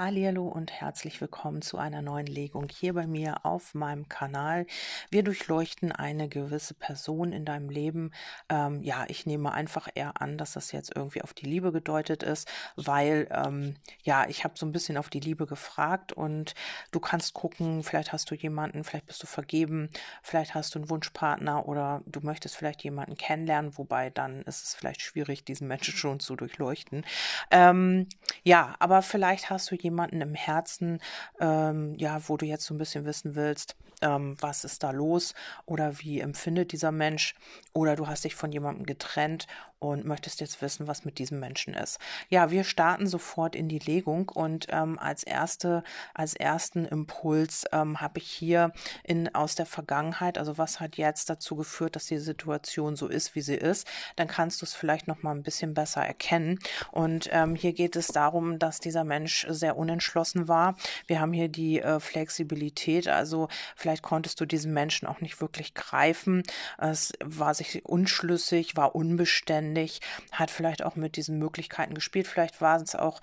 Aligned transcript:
Hallo 0.00 0.46
und 0.46 0.70
herzlich 0.70 1.20
willkommen 1.20 1.60
zu 1.60 1.76
einer 1.76 2.02
neuen 2.02 2.28
Legung 2.28 2.68
hier 2.70 2.94
bei 2.94 3.08
mir 3.08 3.44
auf 3.44 3.74
meinem 3.74 4.08
Kanal. 4.08 4.64
Wir 5.10 5.24
durchleuchten 5.24 5.90
eine 5.90 6.28
gewisse 6.28 6.74
Person 6.74 7.32
in 7.32 7.44
deinem 7.44 7.68
Leben. 7.68 8.12
Ähm, 8.48 8.80
ja, 8.84 9.06
ich 9.08 9.26
nehme 9.26 9.50
einfach 9.50 9.88
eher 9.92 10.22
an, 10.22 10.38
dass 10.38 10.52
das 10.52 10.70
jetzt 10.70 10.94
irgendwie 10.94 11.22
auf 11.22 11.34
die 11.34 11.46
Liebe 11.46 11.72
gedeutet 11.72 12.22
ist, 12.22 12.48
weil 12.76 13.26
ähm, 13.32 13.74
ja, 14.04 14.28
ich 14.28 14.44
habe 14.44 14.54
so 14.56 14.66
ein 14.66 14.70
bisschen 14.70 14.98
auf 14.98 15.10
die 15.10 15.18
Liebe 15.18 15.48
gefragt 15.48 16.12
und 16.12 16.54
du 16.92 17.00
kannst 17.00 17.34
gucken, 17.34 17.82
vielleicht 17.82 18.12
hast 18.12 18.30
du 18.30 18.36
jemanden, 18.36 18.84
vielleicht 18.84 19.06
bist 19.06 19.20
du 19.24 19.26
vergeben, 19.26 19.90
vielleicht 20.22 20.54
hast 20.54 20.76
du 20.76 20.78
einen 20.78 20.90
Wunschpartner 20.90 21.66
oder 21.66 22.02
du 22.06 22.20
möchtest 22.20 22.54
vielleicht 22.54 22.84
jemanden 22.84 23.16
kennenlernen, 23.16 23.76
wobei 23.76 24.10
dann 24.10 24.42
ist 24.42 24.62
es 24.62 24.74
vielleicht 24.76 25.02
schwierig, 25.02 25.44
diesen 25.44 25.66
Menschen 25.66 25.94
schon 25.94 26.20
zu 26.20 26.36
durchleuchten. 26.36 27.04
Ähm, 27.50 28.06
ja, 28.44 28.76
aber 28.78 29.02
vielleicht 29.02 29.50
hast 29.50 29.68
du 29.72 29.74
jemanden, 29.74 29.87
jemanden 29.88 30.20
im 30.20 30.34
Herzen, 30.34 31.00
ähm, 31.40 31.94
ja, 31.96 32.20
wo 32.28 32.36
du 32.36 32.46
jetzt 32.46 32.64
so 32.64 32.74
ein 32.74 32.78
bisschen 32.78 33.04
wissen 33.04 33.34
willst, 33.34 33.76
ähm, 34.00 34.36
was 34.40 34.64
ist 34.64 34.82
da 34.82 34.90
los 34.90 35.34
oder 35.66 35.98
wie 35.98 36.20
empfindet 36.20 36.72
dieser 36.72 36.92
Mensch 36.92 37.34
oder 37.72 37.96
du 37.96 38.06
hast 38.06 38.24
dich 38.24 38.34
von 38.34 38.52
jemandem 38.52 38.86
getrennt 38.86 39.46
und 39.80 40.04
möchtest 40.04 40.40
jetzt 40.40 40.60
wissen, 40.60 40.86
was 40.86 41.04
mit 41.04 41.18
diesem 41.18 41.38
Menschen 41.38 41.74
ist. 41.74 41.98
Ja, 42.28 42.50
wir 42.50 42.64
starten 42.64 43.06
sofort 43.06 43.54
in 43.54 43.68
die 43.68 43.78
Legung 43.78 44.28
und 44.28 44.66
ähm, 44.70 44.98
als 44.98 45.22
erste, 45.22 45.84
als 46.14 46.34
ersten 46.34 46.84
Impuls 46.84 47.64
ähm, 47.72 48.00
habe 48.00 48.18
ich 48.18 48.28
hier 48.28 48.72
in 49.04 49.34
aus 49.34 49.54
der 49.54 49.66
Vergangenheit, 49.66 50.38
also 50.38 50.58
was 50.58 50.80
hat 50.80 50.96
jetzt 50.96 51.30
dazu 51.30 51.56
geführt, 51.56 51.96
dass 51.96 52.06
die 52.06 52.18
Situation 52.18 52.96
so 52.96 53.06
ist, 53.06 53.34
wie 53.34 53.40
sie 53.40 53.54
ist, 53.54 53.86
dann 54.16 54.26
kannst 54.26 54.62
du 54.62 54.66
es 54.66 54.74
vielleicht 54.74 55.06
noch 55.06 55.22
mal 55.22 55.34
ein 55.34 55.42
bisschen 55.42 55.74
besser 55.74 56.04
erkennen. 56.04 56.58
Und 56.90 57.28
ähm, 57.32 57.54
hier 57.54 57.72
geht 57.72 57.94
es 57.94 58.08
darum, 58.08 58.58
dass 58.58 58.80
dieser 58.80 59.04
Mensch 59.04 59.46
sehr 59.48 59.76
unentschlossen 59.76 60.48
war. 60.48 60.76
Wir 61.06 61.20
haben 61.20 61.32
hier 61.32 61.48
die 61.48 61.80
äh, 61.80 62.00
Flexibilität, 62.00 63.06
also 63.08 63.48
vielleicht 63.76 64.02
konntest 64.02 64.40
du 64.40 64.46
diesen 64.46 64.72
Menschen 64.72 65.06
auch 65.06 65.20
nicht 65.20 65.40
wirklich 65.40 65.74
greifen. 65.74 66.42
Es 66.78 67.12
war 67.22 67.54
sich 67.54 67.84
unschlüssig, 67.84 68.76
war 68.76 68.94
unbeständig 68.94 69.67
ständig, 69.68 70.00
hat 70.32 70.50
vielleicht 70.50 70.82
auch 70.82 70.96
mit 70.96 71.16
diesen 71.16 71.38
Möglichkeiten 71.38 71.94
gespielt. 71.94 72.26
Vielleicht 72.26 72.60
war 72.60 72.80
es 72.80 72.94
auch 72.94 73.20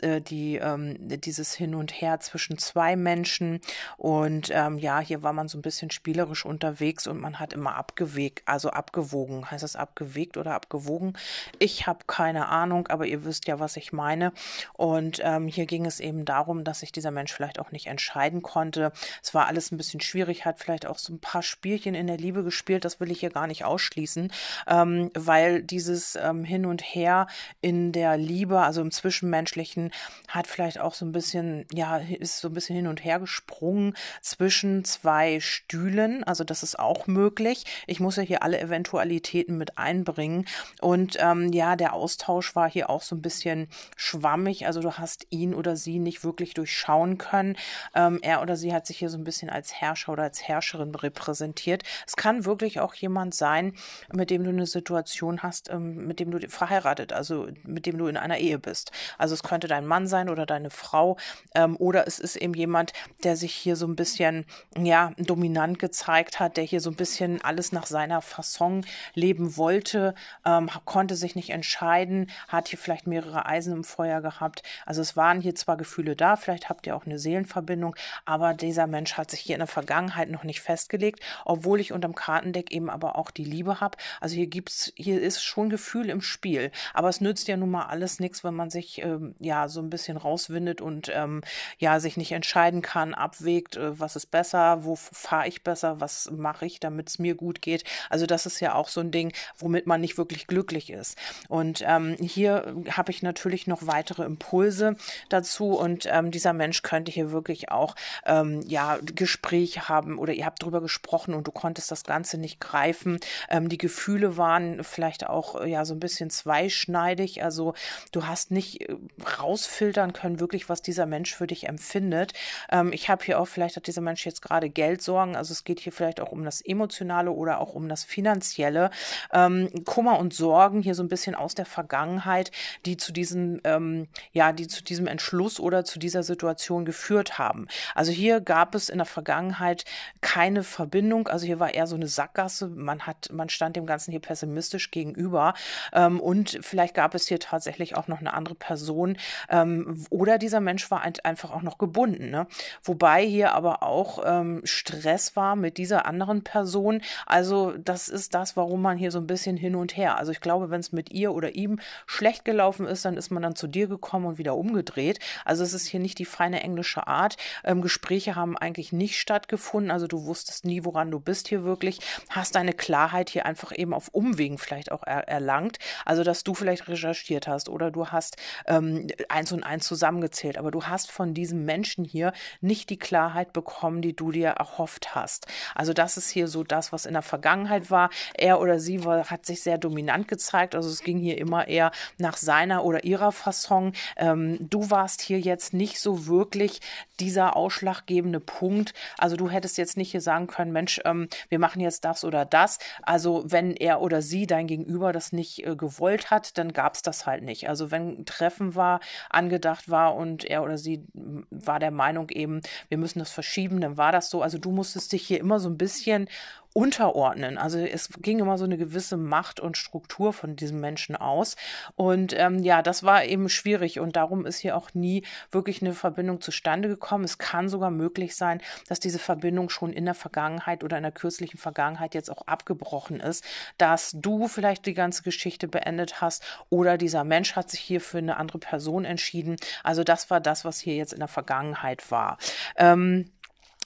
äh, 0.00 0.20
die, 0.20 0.56
ähm, 0.56 0.96
dieses 1.00 1.54
Hin 1.54 1.74
und 1.74 1.92
Her 1.92 2.20
zwischen 2.20 2.58
zwei 2.58 2.96
Menschen. 2.96 3.60
Und 3.96 4.50
ähm, 4.52 4.78
ja, 4.78 5.00
hier 5.00 5.22
war 5.22 5.32
man 5.32 5.48
so 5.48 5.58
ein 5.58 5.62
bisschen 5.62 5.90
spielerisch 5.90 6.44
unterwegs 6.44 7.06
und 7.06 7.20
man 7.20 7.38
hat 7.38 7.52
immer 7.52 7.76
abgewegt, 7.76 8.42
also 8.46 8.70
abgewogen. 8.70 9.50
Heißt 9.50 9.62
das 9.62 9.76
abgewegt 9.76 10.36
oder 10.36 10.54
abgewogen? 10.54 11.16
Ich 11.58 11.86
habe 11.86 12.00
keine 12.06 12.48
Ahnung, 12.48 12.88
aber 12.88 13.06
ihr 13.06 13.24
wisst 13.24 13.46
ja, 13.46 13.60
was 13.60 13.76
ich 13.76 13.92
meine. 13.92 14.32
Und 14.72 15.20
ähm, 15.22 15.48
hier 15.48 15.66
ging 15.66 15.86
es 15.86 16.00
eben 16.00 16.24
darum, 16.24 16.64
dass 16.64 16.80
sich 16.80 16.92
dieser 16.92 17.10
Mensch 17.10 17.32
vielleicht 17.32 17.58
auch 17.58 17.72
nicht 17.72 17.86
entscheiden 17.86 18.42
konnte. 18.42 18.92
Es 19.22 19.34
war 19.34 19.46
alles 19.46 19.70
ein 19.72 19.76
bisschen 19.76 20.00
schwierig, 20.00 20.44
hat 20.44 20.58
vielleicht 20.58 20.86
auch 20.86 20.98
so 20.98 21.12
ein 21.12 21.20
paar 21.20 21.42
Spielchen 21.42 21.94
in 21.94 22.06
der 22.06 22.16
Liebe 22.16 22.42
gespielt. 22.42 22.84
Das 22.84 23.00
will 23.00 23.10
ich 23.10 23.20
hier 23.20 23.30
gar 23.30 23.46
nicht 23.46 23.64
ausschließen, 23.64 24.32
ähm, 24.66 25.10
weil 25.14 25.62
dieses 25.62 26.16
ähm, 26.16 26.44
Hin 26.44 26.66
und 26.66 26.82
Her 26.82 27.26
in 27.60 27.92
der 27.92 28.16
Liebe, 28.16 28.60
also 28.60 28.80
im 28.80 28.90
Zwischenmenschlichen, 28.90 29.85
hat 30.28 30.46
vielleicht 30.46 30.80
auch 30.80 30.94
so 30.94 31.04
ein 31.04 31.12
bisschen, 31.12 31.66
ja, 31.72 31.98
ist 31.98 32.38
so 32.38 32.48
ein 32.48 32.54
bisschen 32.54 32.76
hin 32.76 32.86
und 32.86 33.04
her 33.04 33.18
gesprungen 33.18 33.94
zwischen 34.20 34.84
zwei 34.84 35.40
Stühlen. 35.40 36.24
Also 36.24 36.44
das 36.44 36.62
ist 36.62 36.78
auch 36.78 37.06
möglich. 37.06 37.64
Ich 37.86 38.00
muss 38.00 38.16
ja 38.16 38.22
hier 38.22 38.42
alle 38.42 38.60
Eventualitäten 38.60 39.56
mit 39.58 39.78
einbringen. 39.78 40.46
Und 40.80 41.16
ähm, 41.20 41.52
ja, 41.52 41.76
der 41.76 41.92
Austausch 41.92 42.54
war 42.54 42.70
hier 42.70 42.90
auch 42.90 43.02
so 43.02 43.14
ein 43.14 43.22
bisschen 43.22 43.68
schwammig. 43.96 44.66
Also 44.66 44.80
du 44.80 44.92
hast 44.92 45.26
ihn 45.30 45.54
oder 45.54 45.76
sie 45.76 45.98
nicht 45.98 46.24
wirklich 46.24 46.54
durchschauen 46.54 47.18
können. 47.18 47.56
Ähm, 47.94 48.18
er 48.22 48.42
oder 48.42 48.56
sie 48.56 48.72
hat 48.72 48.86
sich 48.86 48.98
hier 48.98 49.10
so 49.10 49.18
ein 49.18 49.24
bisschen 49.24 49.50
als 49.50 49.72
Herrscher 49.72 50.12
oder 50.12 50.24
als 50.24 50.42
Herrscherin 50.42 50.94
repräsentiert. 50.94 51.82
Es 52.06 52.16
kann 52.16 52.44
wirklich 52.44 52.80
auch 52.80 52.94
jemand 52.94 53.34
sein, 53.34 53.74
mit 54.12 54.30
dem 54.30 54.44
du 54.44 54.50
eine 54.50 54.66
Situation 54.66 55.42
hast, 55.42 55.70
ähm, 55.70 56.06
mit 56.06 56.20
dem 56.20 56.30
du 56.30 56.48
verheiratet, 56.48 57.12
also 57.12 57.48
mit 57.64 57.86
dem 57.86 57.98
du 57.98 58.06
in 58.06 58.16
einer 58.16 58.38
Ehe 58.38 58.58
bist. 58.58 58.92
Also 59.18 59.34
es 59.34 59.42
könnte 59.42 59.65
dein 59.68 59.86
Mann 59.86 60.06
sein 60.06 60.28
oder 60.28 60.46
deine 60.46 60.70
Frau 60.70 61.16
ähm, 61.54 61.76
oder 61.76 62.06
es 62.06 62.18
ist 62.18 62.36
eben 62.36 62.54
jemand, 62.54 62.92
der 63.24 63.36
sich 63.36 63.54
hier 63.54 63.76
so 63.76 63.86
ein 63.86 63.96
bisschen 63.96 64.44
ja 64.76 65.12
dominant 65.18 65.78
gezeigt 65.78 66.40
hat, 66.40 66.56
der 66.56 66.64
hier 66.64 66.80
so 66.80 66.90
ein 66.90 66.96
bisschen 66.96 67.42
alles 67.42 67.72
nach 67.72 67.86
seiner 67.86 68.22
Fasson 68.22 68.84
leben 69.14 69.56
wollte, 69.56 70.14
ähm, 70.44 70.70
konnte 70.84 71.14
sich 71.14 71.34
nicht 71.34 71.50
entscheiden, 71.50 72.30
hat 72.48 72.68
hier 72.68 72.78
vielleicht 72.78 73.06
mehrere 73.06 73.46
Eisen 73.46 73.72
im 73.72 73.84
Feuer 73.84 74.20
gehabt. 74.20 74.62
Also 74.84 75.00
es 75.00 75.16
waren 75.16 75.40
hier 75.40 75.54
zwar 75.54 75.76
Gefühle 75.76 76.16
da, 76.16 76.36
vielleicht 76.36 76.68
habt 76.68 76.86
ihr 76.86 76.96
auch 76.96 77.06
eine 77.06 77.18
Seelenverbindung, 77.18 77.96
aber 78.24 78.54
dieser 78.54 78.86
Mensch 78.86 79.14
hat 79.14 79.30
sich 79.30 79.40
hier 79.40 79.54
in 79.54 79.60
der 79.60 79.66
Vergangenheit 79.66 80.30
noch 80.30 80.44
nicht 80.44 80.60
festgelegt, 80.60 81.20
obwohl 81.44 81.80
ich 81.80 81.92
unterm 81.92 82.14
Kartendeck 82.14 82.72
eben 82.72 82.90
aber 82.90 83.16
auch 83.16 83.30
die 83.30 83.44
Liebe 83.44 83.80
habe. 83.80 83.98
Also 84.20 84.36
hier 84.36 84.46
gibt's, 84.46 84.92
hier 84.96 85.20
ist 85.20 85.42
schon 85.42 85.70
Gefühl 85.70 86.10
im 86.10 86.20
Spiel, 86.20 86.70
aber 86.94 87.08
es 87.08 87.20
nützt 87.20 87.48
ja 87.48 87.56
nun 87.56 87.70
mal 87.70 87.86
alles 87.86 88.20
nichts, 88.20 88.44
wenn 88.44 88.54
man 88.54 88.70
sich 88.70 89.02
ähm, 89.02 89.34
ja 89.38 89.55
so 89.68 89.80
ein 89.80 89.90
bisschen 89.90 90.16
rauswindet 90.16 90.80
und 90.80 91.10
ähm, 91.14 91.42
ja, 91.78 92.00
sich 92.00 92.16
nicht 92.16 92.32
entscheiden 92.32 92.82
kann, 92.82 93.14
abwägt, 93.14 93.76
äh, 93.76 93.98
was 93.98 94.16
ist 94.16 94.30
besser, 94.30 94.84
wo 94.84 94.96
fahre 94.96 95.48
ich 95.48 95.62
besser, 95.64 96.00
was 96.00 96.30
mache 96.30 96.66
ich, 96.66 96.80
damit 96.80 97.08
es 97.08 97.18
mir 97.18 97.34
gut 97.34 97.62
geht. 97.62 97.84
Also 98.10 98.26
das 98.26 98.46
ist 98.46 98.60
ja 98.60 98.74
auch 98.74 98.88
so 98.88 99.00
ein 99.00 99.10
Ding, 99.10 99.32
womit 99.58 99.86
man 99.86 100.00
nicht 100.00 100.18
wirklich 100.18 100.46
glücklich 100.46 100.90
ist. 100.90 101.18
Und 101.48 101.82
ähm, 101.86 102.16
hier 102.20 102.74
habe 102.90 103.10
ich 103.10 103.22
natürlich 103.22 103.66
noch 103.66 103.86
weitere 103.86 104.24
Impulse 104.24 104.96
dazu 105.28 105.72
und 105.76 106.06
ähm, 106.10 106.30
dieser 106.30 106.52
Mensch 106.52 106.82
könnte 106.82 107.10
hier 107.10 107.32
wirklich 107.32 107.70
auch 107.70 107.94
ähm, 108.24 108.62
ja 108.66 108.98
Gespräche 109.02 109.88
haben 109.88 110.18
oder 110.18 110.32
ihr 110.32 110.46
habt 110.46 110.62
drüber 110.62 110.80
gesprochen 110.80 111.34
und 111.34 111.46
du 111.46 111.52
konntest 111.52 111.90
das 111.90 112.04
Ganze 112.04 112.38
nicht 112.38 112.60
greifen. 112.60 113.18
Ähm, 113.48 113.68
die 113.68 113.78
Gefühle 113.78 114.36
waren 114.36 114.84
vielleicht 114.84 115.26
auch 115.26 115.64
ja 115.64 115.84
so 115.84 115.94
ein 115.94 116.00
bisschen 116.00 116.30
zweischneidig. 116.30 117.42
Also 117.42 117.74
du 118.12 118.26
hast 118.26 118.50
nicht 118.50 118.88
äh, 118.88 118.96
rausfiltern 119.46 120.12
können, 120.12 120.40
wirklich, 120.40 120.68
was 120.68 120.82
dieser 120.82 121.06
Mensch 121.06 121.34
für 121.34 121.46
dich 121.46 121.68
empfindet. 121.68 122.32
Ähm, 122.70 122.92
ich 122.92 123.08
habe 123.08 123.24
hier 123.24 123.38
auch, 123.38 123.46
vielleicht 123.46 123.76
hat 123.76 123.86
dieser 123.86 124.00
Mensch 124.00 124.26
jetzt 124.26 124.42
gerade 124.42 124.68
Geldsorgen, 124.68 125.36
also 125.36 125.52
es 125.52 125.62
geht 125.62 125.80
hier 125.80 125.92
vielleicht 125.92 126.20
auch 126.20 126.32
um 126.32 126.44
das 126.44 126.60
Emotionale 126.60 127.30
oder 127.30 127.60
auch 127.60 127.74
um 127.74 127.88
das 127.88 128.02
Finanzielle. 128.04 128.90
Ähm, 129.32 129.70
Kummer 129.84 130.18
und 130.18 130.34
Sorgen 130.34 130.82
hier 130.82 130.94
so 130.94 131.02
ein 131.02 131.08
bisschen 131.08 131.34
aus 131.34 131.54
der 131.54 131.66
Vergangenheit, 131.66 132.50
die 132.84 132.96
zu 132.96 133.12
diesem, 133.12 133.60
ähm, 133.64 134.08
ja, 134.32 134.52
die 134.52 134.66
zu 134.66 134.82
diesem 134.82 135.06
Entschluss 135.06 135.60
oder 135.60 135.84
zu 135.84 135.98
dieser 135.98 136.22
Situation 136.22 136.84
geführt 136.84 137.38
haben. 137.38 137.68
Also 137.94 138.10
hier 138.10 138.40
gab 138.40 138.74
es 138.74 138.88
in 138.88 138.98
der 138.98 139.06
Vergangenheit 139.06 139.84
keine 140.20 140.64
Verbindung, 140.64 141.28
also 141.28 141.46
hier 141.46 141.60
war 141.60 141.72
eher 141.72 141.86
so 141.86 141.94
eine 141.94 142.08
Sackgasse. 142.08 142.68
Man 142.68 143.06
hat, 143.06 143.30
man 143.32 143.48
stand 143.48 143.76
dem 143.76 143.86
Ganzen 143.86 144.10
hier 144.10 144.20
pessimistisch 144.20 144.90
gegenüber. 144.90 145.54
Ähm, 145.92 146.18
und 146.18 146.58
vielleicht 146.62 146.94
gab 146.94 147.14
es 147.14 147.28
hier 147.28 147.38
tatsächlich 147.38 147.96
auch 147.96 148.08
noch 148.08 148.20
eine 148.20 148.34
andere 148.34 148.54
Person, 148.54 149.16
ähm, 149.48 150.04
oder 150.10 150.38
dieser 150.38 150.60
Mensch 150.60 150.90
war 150.90 151.02
einfach 151.02 151.50
auch 151.50 151.62
noch 151.62 151.78
gebunden. 151.78 152.30
Ne? 152.30 152.46
Wobei 152.82 153.24
hier 153.24 153.52
aber 153.52 153.82
auch 153.82 154.22
ähm, 154.24 154.60
Stress 154.64 155.36
war 155.36 155.56
mit 155.56 155.78
dieser 155.78 156.06
anderen 156.06 156.42
Person. 156.42 157.02
Also 157.26 157.74
das 157.78 158.08
ist 158.08 158.34
das, 158.34 158.56
warum 158.56 158.82
man 158.82 158.96
hier 158.98 159.10
so 159.10 159.18
ein 159.18 159.26
bisschen 159.26 159.56
hin 159.56 159.74
und 159.74 159.96
her. 159.96 160.18
Also 160.18 160.32
ich 160.32 160.40
glaube, 160.40 160.70
wenn 160.70 160.80
es 160.80 160.92
mit 160.92 161.10
ihr 161.10 161.32
oder 161.32 161.54
ihm 161.54 161.80
schlecht 162.06 162.44
gelaufen 162.44 162.86
ist, 162.86 163.04
dann 163.04 163.16
ist 163.16 163.30
man 163.30 163.42
dann 163.42 163.56
zu 163.56 163.66
dir 163.66 163.86
gekommen 163.86 164.26
und 164.26 164.38
wieder 164.38 164.56
umgedreht. 164.56 165.18
Also 165.44 165.64
es 165.64 165.72
ist 165.72 165.86
hier 165.86 166.00
nicht 166.00 166.18
die 166.18 166.24
feine 166.24 166.62
englische 166.62 167.06
Art. 167.06 167.36
Ähm, 167.64 167.82
Gespräche 167.82 168.36
haben 168.36 168.56
eigentlich 168.56 168.92
nicht 168.92 169.18
stattgefunden. 169.18 169.90
Also 169.90 170.06
du 170.06 170.26
wusstest 170.26 170.64
nie, 170.64 170.84
woran 170.84 171.10
du 171.10 171.20
bist 171.20 171.48
hier 171.48 171.64
wirklich. 171.64 172.00
Hast 172.30 172.54
deine 172.54 172.72
Klarheit 172.72 173.30
hier 173.30 173.46
einfach 173.46 173.72
eben 173.76 173.94
auf 173.94 174.08
Umwegen 174.08 174.58
vielleicht 174.58 174.92
auch 174.92 175.02
er 175.02 175.28
erlangt. 175.28 175.78
Also 176.04 176.22
dass 176.22 176.44
du 176.44 176.54
vielleicht 176.54 176.88
recherchiert 176.88 177.46
hast 177.46 177.68
oder 177.68 177.90
du 177.90 178.08
hast 178.08 178.36
ähm, 178.66 179.06
eins 179.30 179.52
und 179.52 179.62
eins 179.62 179.86
zusammengezählt. 179.86 180.58
Aber 180.58 180.70
du 180.70 180.84
hast 180.84 181.10
von 181.10 181.34
diesem 181.34 181.64
Menschen 181.64 182.04
hier 182.04 182.32
nicht 182.60 182.90
die 182.90 182.98
Klarheit 182.98 183.52
bekommen, 183.52 184.02
die 184.02 184.14
du 184.14 184.30
dir 184.30 184.48
erhofft 184.48 185.14
hast. 185.14 185.46
Also 185.74 185.92
das 185.92 186.16
ist 186.16 186.30
hier 186.30 186.48
so 186.48 186.64
das, 186.64 186.92
was 186.92 187.06
in 187.06 187.14
der 187.14 187.22
Vergangenheit 187.22 187.90
war. 187.90 188.10
Er 188.34 188.60
oder 188.60 188.78
sie 188.78 189.04
war, 189.04 189.30
hat 189.30 189.46
sich 189.46 189.62
sehr 189.62 189.78
dominant 189.78 190.28
gezeigt. 190.28 190.74
Also 190.74 190.88
es 190.88 191.02
ging 191.02 191.18
hier 191.18 191.38
immer 191.38 191.68
eher 191.68 191.90
nach 192.18 192.36
seiner 192.36 192.84
oder 192.84 193.04
ihrer 193.04 193.32
Fasson. 193.32 193.92
Ähm, 194.16 194.58
du 194.60 194.90
warst 194.90 195.20
hier 195.20 195.40
jetzt 195.40 195.74
nicht 195.74 196.00
so 196.00 196.26
wirklich 196.26 196.80
dieser 197.20 197.56
ausschlaggebende 197.56 198.40
Punkt. 198.40 198.92
Also 199.18 199.36
du 199.36 199.48
hättest 199.48 199.78
jetzt 199.78 199.96
nicht 199.96 200.10
hier 200.10 200.20
sagen 200.20 200.46
können, 200.46 200.72
Mensch, 200.72 201.00
ähm, 201.04 201.28
wir 201.48 201.58
machen 201.58 201.80
jetzt 201.80 202.04
das 202.04 202.24
oder 202.24 202.44
das. 202.44 202.78
Also 203.02 203.44
wenn 203.46 203.72
er 203.72 204.00
oder 204.00 204.22
sie 204.22 204.46
dein 204.46 204.66
Gegenüber 204.66 205.12
das 205.12 205.32
nicht 205.32 205.66
äh, 205.66 205.76
gewollt 205.76 206.30
hat, 206.30 206.58
dann 206.58 206.72
gab 206.72 206.94
es 206.94 207.02
das 207.02 207.26
halt 207.26 207.42
nicht. 207.42 207.68
Also 207.68 207.90
wenn 207.90 208.24
Treffen 208.24 208.74
war, 208.74 209.00
angedacht 209.30 209.88
war 209.88 210.14
und 210.14 210.44
er 210.44 210.62
oder 210.62 210.78
sie 210.78 211.04
war 211.50 211.78
der 211.78 211.90
Meinung 211.90 212.30
eben, 212.30 212.60
wir 212.88 212.98
müssen 212.98 213.18
das 213.18 213.30
verschieben, 213.30 213.80
dann 213.80 213.96
war 213.96 214.12
das 214.12 214.30
so. 214.30 214.42
Also 214.42 214.58
du 214.58 214.70
musstest 214.70 215.12
dich 215.12 215.26
hier 215.26 215.40
immer 215.40 215.58
so 215.58 215.68
ein 215.68 215.78
bisschen 215.78 216.28
unterordnen. 216.72 217.58
Also 217.58 217.78
es 217.78 218.10
ging 218.20 218.38
immer 218.38 218.58
so 218.58 218.64
eine 218.64 218.76
gewisse 218.76 219.16
Macht 219.16 219.60
und 219.60 219.76
Struktur 219.76 220.32
von 220.32 220.56
diesem 220.56 220.80
Menschen 220.80 221.16
aus. 221.16 221.56
Und 221.94 222.34
ähm, 222.36 222.62
ja, 222.62 222.82
das 222.82 223.02
war 223.02 223.24
eben 223.24 223.48
schwierig 223.48 224.00
und 224.00 224.16
darum 224.16 224.46
ist 224.46 224.58
hier 224.58 224.76
auch 224.76 224.94
nie 224.94 225.24
wirklich 225.50 225.82
eine 225.82 225.94
Verbindung 225.94 226.40
zustande 226.40 226.88
gekommen. 226.88 227.24
Es 227.24 227.38
kann 227.38 227.68
sogar 227.68 227.90
möglich 227.90 228.36
sein, 228.36 228.60
dass 228.88 229.00
diese 229.00 229.18
Verbindung 229.18 229.68
schon 229.70 229.92
in 229.92 230.04
der 230.04 230.14
Vergangenheit 230.14 230.84
oder 230.84 230.96
in 230.96 231.02
der 231.02 231.12
kürzlichen 231.12 231.58
Vergangenheit 231.58 232.14
jetzt 232.14 232.30
auch 232.30 232.46
abgebrochen 232.46 233.20
ist, 233.20 233.44
dass 233.78 234.12
du 234.14 234.48
vielleicht 234.48 234.86
die 234.86 234.94
ganze 234.94 235.22
Geschichte 235.22 235.68
beendet 235.68 236.20
hast 236.20 236.42
oder 236.68 236.98
dieser 236.98 237.24
Mensch 237.24 237.56
hat 237.56 237.70
sich 237.70 237.80
hier 237.80 238.00
für 238.00 238.18
eine 238.18 238.36
andere 238.36 238.58
Person 238.58 239.04
entschieden. 239.04 239.56
Also 239.82 240.04
das 240.04 240.30
war 240.30 240.40
das, 240.40 240.64
was 240.64 240.78
hier 240.78 240.96
jetzt 240.96 241.12
in 241.12 241.20
der 241.20 241.28
Vergangenheit 241.28 242.10
war. 242.10 242.38
Ähm, 242.76 243.30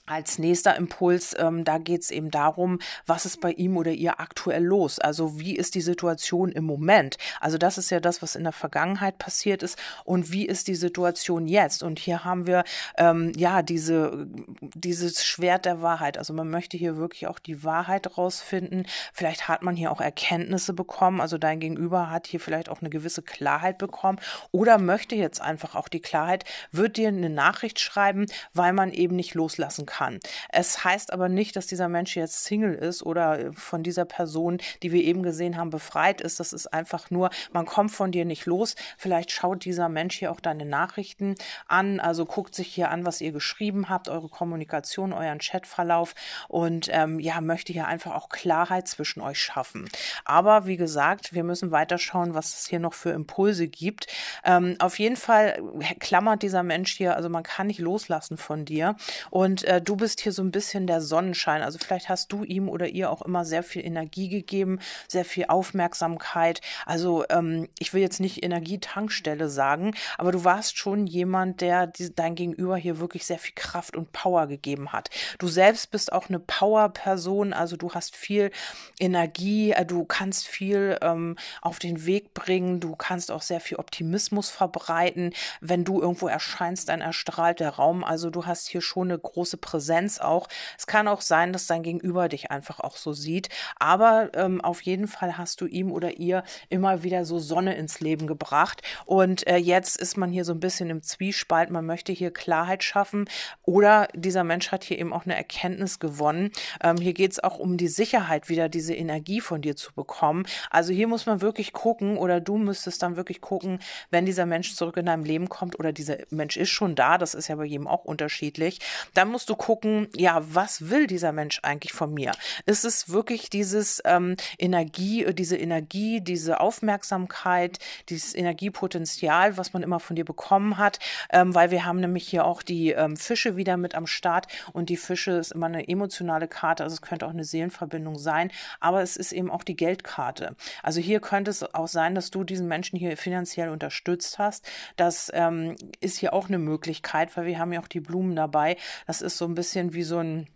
als 0.05 0.39
nächster 0.39 0.75
Impuls, 0.75 1.35
ähm, 1.37 1.63
da 1.63 1.77
geht 1.77 2.01
es 2.01 2.11
eben 2.11 2.31
darum, 2.31 2.79
was 3.05 3.25
ist 3.25 3.39
bei 3.39 3.51
ihm 3.51 3.77
oder 3.77 3.91
ihr 3.91 4.19
aktuell 4.19 4.63
los? 4.63 4.99
Also 4.99 5.39
wie 5.39 5.55
ist 5.55 5.75
die 5.75 5.81
Situation 5.81 6.51
im 6.51 6.65
Moment? 6.65 7.17
Also 7.39 7.57
das 7.57 7.77
ist 7.77 7.91
ja 7.91 7.99
das, 7.99 8.21
was 8.21 8.35
in 8.35 8.43
der 8.43 8.51
Vergangenheit 8.51 9.19
passiert 9.19 9.63
ist. 9.63 9.77
Und 10.03 10.31
wie 10.31 10.45
ist 10.45 10.67
die 10.67 10.75
Situation 10.75 11.47
jetzt? 11.47 11.83
Und 11.83 11.99
hier 11.99 12.25
haben 12.25 12.47
wir 12.47 12.63
ähm, 12.97 13.31
ja 13.37 13.61
diese, 13.61 14.27
dieses 14.59 15.23
Schwert 15.23 15.65
der 15.65 15.81
Wahrheit. 15.81 16.17
Also 16.17 16.33
man 16.33 16.49
möchte 16.49 16.77
hier 16.77 16.97
wirklich 16.97 17.27
auch 17.27 17.39
die 17.39 17.63
Wahrheit 17.63 18.17
rausfinden. 18.17 18.87
Vielleicht 19.13 19.47
hat 19.47 19.61
man 19.61 19.75
hier 19.75 19.91
auch 19.91 20.01
Erkenntnisse 20.01 20.73
bekommen. 20.73 21.21
Also 21.21 21.37
dein 21.37 21.59
Gegenüber 21.59 22.09
hat 22.09 22.27
hier 22.27 22.39
vielleicht 22.39 22.69
auch 22.69 22.81
eine 22.81 22.89
gewisse 22.89 23.21
Klarheit 23.21 23.77
bekommen 23.77 24.19
oder 24.51 24.77
möchte 24.77 25.15
jetzt 25.15 25.41
einfach 25.41 25.75
auch 25.75 25.87
die 25.87 26.01
Klarheit, 26.01 26.43
wird 26.71 26.97
dir 26.97 27.09
eine 27.09 27.29
Nachricht 27.29 27.79
schreiben, 27.79 28.25
weil 28.53 28.73
man 28.73 28.91
eben 28.91 29.15
nicht 29.15 29.35
loslassen 29.35 29.85
kann 29.85 30.00
kann. 30.01 30.19
Es 30.49 30.83
heißt 30.83 31.13
aber 31.13 31.29
nicht, 31.29 31.55
dass 31.55 31.67
dieser 31.67 31.87
Mensch 31.87 32.15
jetzt 32.15 32.45
Single 32.45 32.73
ist 32.73 33.03
oder 33.03 33.39
äh, 33.39 33.51
von 33.53 33.83
dieser 33.83 34.05
Person, 34.05 34.57
die 34.81 34.91
wir 34.91 35.03
eben 35.03 35.21
gesehen 35.21 35.57
haben, 35.57 35.69
befreit 35.69 36.21
ist. 36.21 36.39
Das 36.39 36.53
ist 36.53 36.73
einfach 36.73 37.11
nur, 37.11 37.29
man 37.53 37.67
kommt 37.67 37.91
von 37.91 38.11
dir 38.11 38.25
nicht 38.25 38.47
los. 38.47 38.75
Vielleicht 38.97 39.29
schaut 39.29 39.63
dieser 39.63 39.89
Mensch 39.89 40.17
hier 40.17 40.31
auch 40.31 40.39
deine 40.39 40.65
Nachrichten 40.65 41.35
an, 41.67 41.99
also 41.99 42.25
guckt 42.25 42.55
sich 42.55 42.73
hier 42.73 42.89
an, 42.89 43.05
was 43.05 43.21
ihr 43.21 43.31
geschrieben 43.31 43.89
habt, 43.89 44.09
eure 44.09 44.27
Kommunikation, 44.27 45.13
euren 45.13 45.37
Chatverlauf 45.37 46.15
und 46.47 46.89
ähm, 46.91 47.19
ja, 47.19 47.39
möchte 47.39 47.71
hier 47.71 47.85
einfach 47.85 48.15
auch 48.15 48.29
Klarheit 48.29 48.87
zwischen 48.87 49.21
euch 49.21 49.39
schaffen. 49.39 49.87
Aber 50.25 50.65
wie 50.65 50.77
gesagt, 50.77 51.33
wir 51.33 51.43
müssen 51.43 51.69
weiter 51.69 51.99
schauen, 51.99 52.33
was 52.33 52.55
es 52.55 52.67
hier 52.67 52.79
noch 52.79 52.93
für 52.95 53.11
Impulse 53.11 53.67
gibt. 53.67 54.07
Ähm, 54.43 54.77
auf 54.79 54.97
jeden 54.97 55.17
Fall 55.17 55.61
äh, 55.79 55.93
klammert 55.95 56.41
dieser 56.41 56.63
Mensch 56.63 56.93
hier, 56.93 57.15
also 57.15 57.29
man 57.29 57.43
kann 57.43 57.67
nicht 57.67 57.79
loslassen 57.79 58.37
von 58.37 58.65
dir 58.65 58.95
und 59.29 59.63
äh, 59.63 59.80
du 59.81 59.95
bist 59.95 60.21
hier 60.21 60.31
so 60.31 60.41
ein 60.41 60.51
bisschen 60.51 60.87
der 60.87 61.01
Sonnenschein. 61.01 61.61
Also 61.61 61.79
vielleicht 61.79 62.09
hast 62.09 62.31
du 62.31 62.43
ihm 62.43 62.69
oder 62.69 62.87
ihr 62.87 63.11
auch 63.11 63.21
immer 63.21 63.45
sehr 63.45 63.63
viel 63.63 63.85
Energie 63.85 64.29
gegeben, 64.29 64.79
sehr 65.07 65.25
viel 65.25 65.45
Aufmerksamkeit. 65.47 66.61
Also 66.85 67.25
ähm, 67.29 67.67
ich 67.79 67.93
will 67.93 68.01
jetzt 68.01 68.19
nicht 68.19 68.43
Energietankstelle 68.43 69.49
sagen, 69.49 69.93
aber 70.17 70.31
du 70.31 70.43
warst 70.43 70.77
schon 70.77 71.07
jemand, 71.07 71.61
der 71.61 71.87
die, 71.87 72.13
dein 72.13 72.35
Gegenüber 72.35 72.77
hier 72.77 72.99
wirklich 72.99 73.25
sehr 73.25 73.39
viel 73.39 73.55
Kraft 73.55 73.95
und 73.95 74.11
Power 74.11 74.47
gegeben 74.47 74.91
hat. 74.91 75.09
Du 75.39 75.47
selbst 75.47 75.91
bist 75.91 76.13
auch 76.13 76.29
eine 76.29 76.39
Power-Person, 76.39 77.53
also 77.53 77.77
du 77.77 77.91
hast 77.93 78.15
viel 78.15 78.51
Energie, 78.99 79.71
äh, 79.71 79.85
du 79.85 80.05
kannst 80.05 80.47
viel 80.47 80.97
ähm, 81.01 81.37
auf 81.61 81.79
den 81.79 82.05
Weg 82.05 82.33
bringen, 82.33 82.79
du 82.79 82.95
kannst 82.95 83.31
auch 83.31 83.41
sehr 83.41 83.59
viel 83.59 83.77
Optimismus 83.77 84.49
verbreiten. 84.49 85.33
Wenn 85.59 85.83
du 85.83 86.01
irgendwo 86.01 86.27
erscheinst, 86.27 86.89
dann 86.89 87.01
erstrahlt 87.01 87.59
der 87.59 87.71
Raum. 87.71 88.03
Also 88.03 88.29
du 88.29 88.45
hast 88.45 88.67
hier 88.67 88.81
schon 88.81 89.09
eine 89.09 89.19
große 89.19 89.57
Präsenz 89.71 90.19
auch. 90.19 90.49
Es 90.77 90.85
kann 90.85 91.07
auch 91.07 91.21
sein, 91.21 91.53
dass 91.53 91.65
dein 91.65 91.81
Gegenüber 91.81 92.27
dich 92.27 92.51
einfach 92.51 92.81
auch 92.81 92.97
so 92.97 93.13
sieht. 93.13 93.47
Aber 93.79 94.29
ähm, 94.33 94.59
auf 94.59 94.81
jeden 94.81 95.07
Fall 95.07 95.37
hast 95.37 95.61
du 95.61 95.65
ihm 95.65 95.91
oder 95.91 96.17
ihr 96.17 96.43
immer 96.67 97.03
wieder 97.03 97.23
so 97.23 97.39
Sonne 97.39 97.75
ins 97.75 98.01
Leben 98.01 98.27
gebracht. 98.27 98.81
Und 99.05 99.47
äh, 99.47 99.55
jetzt 99.55 99.97
ist 99.97 100.17
man 100.17 100.29
hier 100.29 100.43
so 100.43 100.51
ein 100.51 100.59
bisschen 100.59 100.89
im 100.89 101.01
Zwiespalt. 101.01 101.69
Man 101.69 101.85
möchte 101.85 102.11
hier 102.11 102.31
Klarheit 102.31 102.83
schaffen. 102.83 103.29
Oder 103.63 104.09
dieser 104.13 104.43
Mensch 104.43 104.71
hat 104.73 104.83
hier 104.83 104.99
eben 104.99 105.13
auch 105.13 105.23
eine 105.23 105.37
Erkenntnis 105.37 105.99
gewonnen. 105.99 106.51
Ähm, 106.83 106.97
hier 106.97 107.13
geht 107.13 107.31
es 107.31 107.41
auch 107.41 107.57
um 107.57 107.77
die 107.77 107.87
Sicherheit, 107.87 108.49
wieder 108.49 108.67
diese 108.67 108.93
Energie 108.93 109.39
von 109.39 109.61
dir 109.61 109.77
zu 109.77 109.93
bekommen. 109.93 110.45
Also 110.69 110.91
hier 110.91 111.07
muss 111.07 111.25
man 111.25 111.39
wirklich 111.39 111.71
gucken 111.71 112.17
oder 112.17 112.41
du 112.41 112.57
müsstest 112.57 113.01
dann 113.03 113.15
wirklich 113.15 113.39
gucken, 113.39 113.79
wenn 114.09 114.25
dieser 114.25 114.45
Mensch 114.45 114.75
zurück 114.75 114.97
in 114.97 115.05
deinem 115.05 115.23
Leben 115.23 115.47
kommt 115.47 115.79
oder 115.79 115.93
dieser 115.93 116.17
Mensch 116.29 116.57
ist 116.57 116.69
schon 116.69 116.95
da, 116.95 117.17
das 117.17 117.33
ist 117.33 117.47
ja 117.47 117.55
bei 117.55 117.65
jedem 117.65 117.87
auch 117.87 118.03
unterschiedlich, 118.03 118.79
dann 119.13 119.29
musst 119.29 119.49
du 119.49 119.55
gucken, 119.61 120.07
ja, 120.15 120.41
was 120.41 120.89
will 120.89 121.05
dieser 121.05 121.31
Mensch 121.31 121.59
eigentlich 121.61 121.93
von 121.93 122.11
mir? 122.11 122.31
Ist 122.65 122.83
es 122.83 123.09
wirklich 123.09 123.51
dieses 123.51 124.01
ähm, 124.05 124.35
Energie, 124.57 125.23
äh, 125.23 125.35
diese 125.35 125.55
Energie, 125.55 126.19
diese 126.19 126.59
Aufmerksamkeit, 126.59 127.77
dieses 128.09 128.33
Energiepotenzial, 128.33 129.57
was 129.57 129.71
man 129.73 129.83
immer 129.83 129.99
von 129.99 130.15
dir 130.15 130.25
bekommen 130.25 130.79
hat? 130.79 130.97
Ähm, 131.29 131.53
weil 131.53 131.69
wir 131.69 131.85
haben 131.85 131.99
nämlich 131.99 132.27
hier 132.27 132.45
auch 132.45 132.63
die 132.63 132.89
ähm, 132.89 133.15
Fische 133.15 133.55
wieder 133.55 133.77
mit 133.77 133.93
am 133.93 134.07
Start 134.07 134.47
und 134.73 134.89
die 134.89 134.97
Fische 134.97 135.33
ist 135.33 135.51
immer 135.51 135.67
eine 135.67 135.87
emotionale 135.87 136.47
Karte, 136.47 136.83
also 136.83 136.95
es 136.95 137.03
könnte 137.03 137.27
auch 137.27 137.29
eine 137.29 137.43
Seelenverbindung 137.43 138.17
sein, 138.17 138.51
aber 138.79 139.03
es 139.03 139.15
ist 139.15 139.31
eben 139.31 139.51
auch 139.51 139.63
die 139.63 139.75
Geldkarte. 139.75 140.55
Also 140.81 141.01
hier 141.01 141.19
könnte 141.19 141.51
es 141.51 141.61
auch 141.75 141.87
sein, 141.87 142.15
dass 142.15 142.31
du 142.31 142.43
diesen 142.43 142.67
Menschen 142.67 142.97
hier 142.97 143.15
finanziell 143.15 143.69
unterstützt 143.69 144.39
hast. 144.39 144.67
Das 144.95 145.29
ähm, 145.35 145.75
ist 145.99 146.17
hier 146.17 146.33
auch 146.33 146.47
eine 146.47 146.57
Möglichkeit, 146.57 147.37
weil 147.37 147.45
wir 147.45 147.59
haben 147.59 147.71
ja 147.71 147.79
auch 147.79 147.87
die 147.87 147.99
Blumen 147.99 148.35
dabei. 148.35 148.77
Das 149.05 149.21
ist 149.21 149.37
so 149.37 149.50
ein 149.51 149.55
bisschen 149.55 149.93
wie 149.93 150.03
so 150.03 150.17
ein 150.17 150.47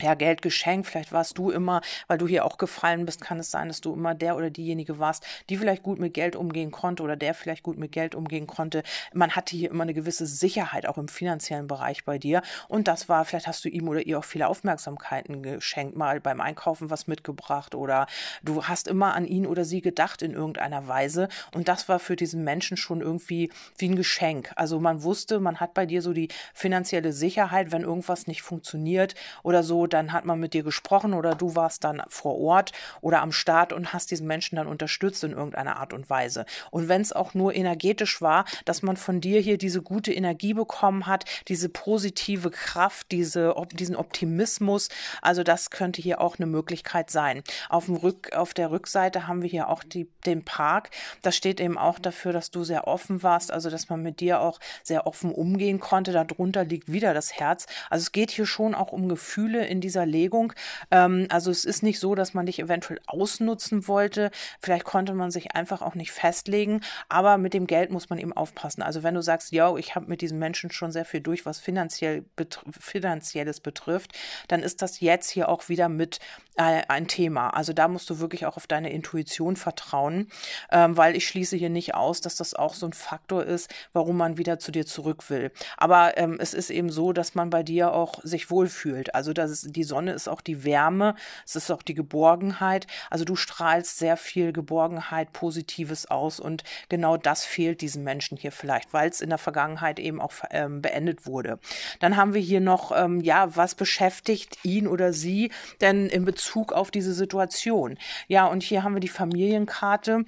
ja, 0.00 0.14
Geld 0.14 0.42
geschenkt. 0.42 0.86
Vielleicht 0.86 1.12
warst 1.12 1.38
du 1.38 1.50
immer, 1.50 1.80
weil 2.06 2.18
du 2.18 2.26
hier 2.26 2.44
auch 2.44 2.58
gefallen 2.58 3.06
bist, 3.06 3.20
kann 3.20 3.38
es 3.38 3.50
sein, 3.50 3.68
dass 3.68 3.80
du 3.80 3.94
immer 3.94 4.14
der 4.14 4.36
oder 4.36 4.50
diejenige 4.50 4.98
warst, 4.98 5.24
die 5.48 5.56
vielleicht 5.56 5.82
gut 5.82 5.98
mit 5.98 6.12
Geld 6.12 6.36
umgehen 6.36 6.70
konnte 6.70 7.02
oder 7.02 7.16
der 7.16 7.34
vielleicht 7.34 7.62
gut 7.62 7.78
mit 7.78 7.92
Geld 7.92 8.14
umgehen 8.14 8.46
konnte. 8.46 8.82
Man 9.14 9.34
hatte 9.34 9.56
hier 9.56 9.70
immer 9.70 9.84
eine 9.84 9.94
gewisse 9.94 10.26
Sicherheit 10.26 10.86
auch 10.86 10.98
im 10.98 11.08
finanziellen 11.08 11.66
Bereich 11.66 12.04
bei 12.04 12.18
dir. 12.18 12.42
Und 12.68 12.88
das 12.88 13.08
war, 13.08 13.24
vielleicht 13.24 13.46
hast 13.46 13.64
du 13.64 13.68
ihm 13.68 13.88
oder 13.88 14.06
ihr 14.06 14.18
auch 14.18 14.24
viele 14.24 14.48
Aufmerksamkeiten 14.48 15.42
geschenkt, 15.42 15.96
mal 15.96 16.20
beim 16.20 16.40
Einkaufen 16.40 16.90
was 16.90 17.06
mitgebracht 17.06 17.74
oder 17.74 18.06
du 18.42 18.64
hast 18.64 18.88
immer 18.88 19.14
an 19.14 19.24
ihn 19.24 19.46
oder 19.46 19.64
sie 19.64 19.80
gedacht 19.80 20.20
in 20.20 20.32
irgendeiner 20.32 20.88
Weise. 20.88 21.28
Und 21.54 21.68
das 21.68 21.88
war 21.88 21.98
für 21.98 22.16
diesen 22.16 22.44
Menschen 22.44 22.76
schon 22.76 23.00
irgendwie 23.00 23.50
wie 23.78 23.88
ein 23.88 23.96
Geschenk. 23.96 24.52
Also 24.56 24.78
man 24.78 25.02
wusste, 25.02 25.40
man 25.40 25.58
hat 25.58 25.72
bei 25.72 25.86
dir 25.86 26.02
so 26.02 26.12
die 26.12 26.28
finanzielle 26.52 27.14
Sicherheit, 27.14 27.72
wenn 27.72 27.82
irgendwas 27.82 28.26
nicht 28.26 28.42
funktioniert 28.42 29.14
oder 29.42 29.62
so, 29.62 29.75
dann 29.84 30.12
hat 30.12 30.24
man 30.24 30.40
mit 30.40 30.54
dir 30.54 30.62
gesprochen 30.62 31.12
oder 31.12 31.34
du 31.34 31.54
warst 31.54 31.84
dann 31.84 32.02
vor 32.08 32.38
Ort 32.38 32.72
oder 33.02 33.20
am 33.20 33.32
Start 33.32 33.74
und 33.74 33.92
hast 33.92 34.10
diesen 34.10 34.26
Menschen 34.26 34.56
dann 34.56 34.66
unterstützt 34.66 35.22
in 35.24 35.32
irgendeiner 35.32 35.76
Art 35.76 35.92
und 35.92 36.08
Weise. 36.08 36.46
Und 36.70 36.88
wenn 36.88 37.02
es 37.02 37.12
auch 37.12 37.34
nur 37.34 37.54
energetisch 37.54 38.22
war, 38.22 38.46
dass 38.64 38.82
man 38.82 38.96
von 38.96 39.20
dir 39.20 39.40
hier 39.40 39.58
diese 39.58 39.82
gute 39.82 40.12
Energie 40.12 40.54
bekommen 40.54 41.06
hat, 41.06 41.24
diese 41.48 41.68
positive 41.68 42.50
Kraft, 42.50 43.12
diese, 43.12 43.54
diesen 43.72 43.96
Optimismus, 43.96 44.88
also 45.20 45.42
das 45.42 45.70
könnte 45.70 46.00
hier 46.00 46.20
auch 46.20 46.38
eine 46.38 46.46
Möglichkeit 46.46 47.10
sein. 47.10 47.42
Auf, 47.68 47.86
dem 47.86 47.96
Rück, 47.96 48.32
auf 48.34 48.54
der 48.54 48.70
Rückseite 48.70 49.26
haben 49.26 49.42
wir 49.42 49.48
hier 49.48 49.68
auch 49.68 49.82
die, 49.82 50.08
den 50.24 50.44
Park. 50.44 50.90
Das 51.22 51.36
steht 51.36 51.60
eben 51.60 51.76
auch 51.76 51.98
dafür, 51.98 52.32
dass 52.32 52.50
du 52.50 52.64
sehr 52.64 52.86
offen 52.86 53.22
warst, 53.22 53.50
also 53.50 53.70
dass 53.70 53.88
man 53.88 54.02
mit 54.02 54.20
dir 54.20 54.40
auch 54.40 54.60
sehr 54.82 55.06
offen 55.06 55.32
umgehen 55.32 55.80
konnte. 55.80 56.12
Darunter 56.12 56.64
liegt 56.64 56.90
wieder 56.90 57.14
das 57.14 57.32
Herz. 57.34 57.66
Also 57.90 58.02
es 58.02 58.12
geht 58.12 58.30
hier 58.30 58.46
schon 58.46 58.74
auch 58.74 58.92
um 58.92 59.08
Gefühle 59.08 59.65
in 59.66 59.80
dieser 59.80 60.06
Legung. 60.06 60.52
Ähm, 60.90 61.26
also 61.30 61.50
es 61.50 61.64
ist 61.64 61.82
nicht 61.82 61.98
so, 61.98 62.14
dass 62.14 62.34
man 62.34 62.46
dich 62.46 62.58
eventuell 62.58 63.00
ausnutzen 63.06 63.88
wollte. 63.88 64.30
Vielleicht 64.60 64.84
konnte 64.84 65.14
man 65.14 65.30
sich 65.30 65.54
einfach 65.54 65.82
auch 65.82 65.94
nicht 65.94 66.12
festlegen. 66.12 66.80
Aber 67.08 67.38
mit 67.38 67.54
dem 67.54 67.66
Geld 67.66 67.90
muss 67.90 68.10
man 68.10 68.18
eben 68.18 68.32
aufpassen. 68.32 68.82
Also 68.82 69.02
wenn 69.02 69.14
du 69.14 69.22
sagst, 69.22 69.52
ja, 69.52 69.74
ich 69.76 69.94
habe 69.94 70.06
mit 70.06 70.20
diesen 70.20 70.38
Menschen 70.38 70.70
schon 70.70 70.92
sehr 70.92 71.04
viel 71.04 71.20
durch, 71.20 71.46
was 71.46 71.60
finanziell 71.60 72.24
betr 72.36 72.60
finanzielles 72.70 73.60
betrifft, 73.60 74.12
dann 74.48 74.62
ist 74.62 74.82
das 74.82 75.00
jetzt 75.00 75.30
hier 75.30 75.48
auch 75.48 75.68
wieder 75.68 75.88
mit 75.88 76.20
ein 76.56 77.06
Thema. 77.06 77.50
Also 77.50 77.72
da 77.72 77.88
musst 77.88 78.08
du 78.10 78.18
wirklich 78.18 78.46
auch 78.46 78.56
auf 78.56 78.66
deine 78.66 78.90
Intuition 78.90 79.56
vertrauen, 79.56 80.28
ähm, 80.70 80.96
weil 80.96 81.16
ich 81.16 81.26
schließe 81.28 81.56
hier 81.56 81.70
nicht 81.70 81.94
aus, 81.94 82.20
dass 82.20 82.36
das 82.36 82.54
auch 82.54 82.74
so 82.74 82.86
ein 82.86 82.92
Faktor 82.92 83.44
ist, 83.44 83.72
warum 83.92 84.16
man 84.16 84.38
wieder 84.38 84.58
zu 84.58 84.72
dir 84.72 84.86
zurück 84.86 85.28
will. 85.28 85.52
Aber 85.76 86.16
ähm, 86.16 86.36
es 86.40 86.54
ist 86.54 86.70
eben 86.70 86.90
so, 86.90 87.12
dass 87.12 87.34
man 87.34 87.50
bei 87.50 87.62
dir 87.62 87.92
auch 87.92 88.20
sich 88.22 88.50
wohlfühlt. 88.50 89.14
Also 89.14 89.32
das 89.32 89.50
ist, 89.50 89.76
die 89.76 89.84
Sonne 89.84 90.12
ist 90.12 90.28
auch 90.28 90.40
die 90.40 90.64
Wärme, 90.64 91.14
es 91.44 91.56
ist 91.56 91.70
auch 91.70 91.82
die 91.82 91.94
Geborgenheit. 91.94 92.86
Also 93.10 93.24
du 93.24 93.36
strahlst 93.36 93.98
sehr 93.98 94.16
viel 94.16 94.52
Geborgenheit, 94.52 95.32
Positives 95.32 96.06
aus 96.06 96.40
und 96.40 96.64
genau 96.88 97.16
das 97.16 97.44
fehlt 97.44 97.80
diesen 97.80 98.04
Menschen 98.04 98.38
hier 98.38 98.52
vielleicht, 98.52 98.92
weil 98.92 99.10
es 99.10 99.20
in 99.20 99.28
der 99.28 99.38
Vergangenheit 99.38 99.98
eben 99.98 100.20
auch 100.20 100.32
ähm, 100.50 100.80
beendet 100.80 101.26
wurde. 101.26 101.58
Dann 102.00 102.16
haben 102.16 102.34
wir 102.34 102.40
hier 102.40 102.60
noch, 102.60 102.92
ähm, 102.96 103.20
ja, 103.20 103.54
was 103.56 103.74
beschäftigt 103.74 104.58
ihn 104.62 104.86
oder 104.86 105.12
sie 105.12 105.50
denn 105.80 106.06
in 106.06 106.24
Bezug 106.46 106.72
auf 106.72 106.92
diese 106.92 107.12
Situation? 107.12 107.98
Ja, 108.28 108.46
und 108.46 108.62
hier 108.62 108.84
haben 108.84 108.94
wir 108.94 109.00
die 109.00 109.08
Familienkarte 109.08 110.24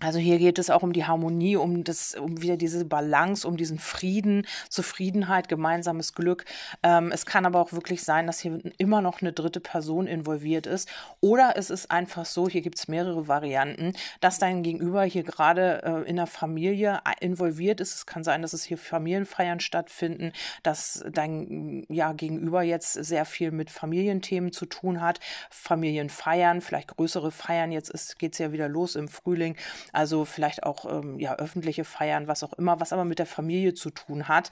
Also 0.00 0.20
hier 0.20 0.38
geht 0.38 0.58
es 0.60 0.70
auch 0.70 0.84
um 0.84 0.92
die 0.92 1.06
Harmonie, 1.06 1.56
um 1.56 1.82
das, 1.82 2.14
um 2.14 2.40
wieder 2.40 2.56
diese 2.56 2.84
Balance, 2.84 3.46
um 3.46 3.56
diesen 3.56 3.80
Frieden, 3.80 4.46
Zufriedenheit, 4.68 5.48
gemeinsames 5.48 6.14
Glück. 6.14 6.44
Ähm, 6.84 7.10
es 7.12 7.26
kann 7.26 7.44
aber 7.44 7.60
auch 7.60 7.72
wirklich 7.72 8.04
sein, 8.04 8.28
dass 8.28 8.38
hier 8.38 8.60
immer 8.78 9.00
noch 9.00 9.20
eine 9.20 9.32
dritte 9.32 9.58
Person 9.58 10.06
involviert 10.06 10.66
ist. 10.66 10.88
Oder 11.20 11.54
es 11.56 11.70
ist 11.70 11.90
einfach 11.90 12.26
so, 12.26 12.48
hier 12.48 12.60
gibt 12.60 12.78
es 12.78 12.86
mehrere 12.86 13.26
Varianten, 13.26 13.92
dass 14.20 14.38
dein 14.38 14.62
Gegenüber 14.62 15.02
hier 15.02 15.24
gerade 15.24 15.82
äh, 15.82 16.08
in 16.08 16.14
der 16.14 16.28
Familie 16.28 17.00
involviert 17.20 17.80
ist. 17.80 17.94
Es 17.96 18.06
kann 18.06 18.22
sein, 18.22 18.42
dass 18.42 18.52
es 18.52 18.62
hier 18.62 18.78
Familienfeiern 18.78 19.58
stattfinden, 19.58 20.32
dass 20.62 21.04
dein 21.10 21.84
ja, 21.88 22.12
Gegenüber 22.12 22.62
jetzt 22.62 22.92
sehr 22.92 23.24
viel 23.24 23.50
mit 23.50 23.70
Familienthemen 23.70 24.52
zu 24.52 24.66
tun 24.66 25.00
hat. 25.00 25.18
Familienfeiern, 25.50 26.60
vielleicht 26.60 26.96
größere 26.96 27.32
Feiern. 27.32 27.72
Jetzt 27.72 28.18
geht 28.20 28.34
es 28.34 28.38
ja 28.38 28.52
wieder 28.52 28.68
los 28.68 28.94
im 28.94 29.08
Frühling 29.08 29.56
also 29.92 30.24
vielleicht 30.24 30.62
auch 30.64 30.84
ähm, 30.84 31.18
ja, 31.18 31.36
öffentliche 31.36 31.84
Feiern, 31.84 32.28
was 32.28 32.42
auch 32.42 32.52
immer, 32.54 32.80
was 32.80 32.92
aber 32.92 33.04
mit 33.04 33.18
der 33.18 33.26
Familie 33.26 33.74
zu 33.74 33.90
tun 33.90 34.28
hat. 34.28 34.50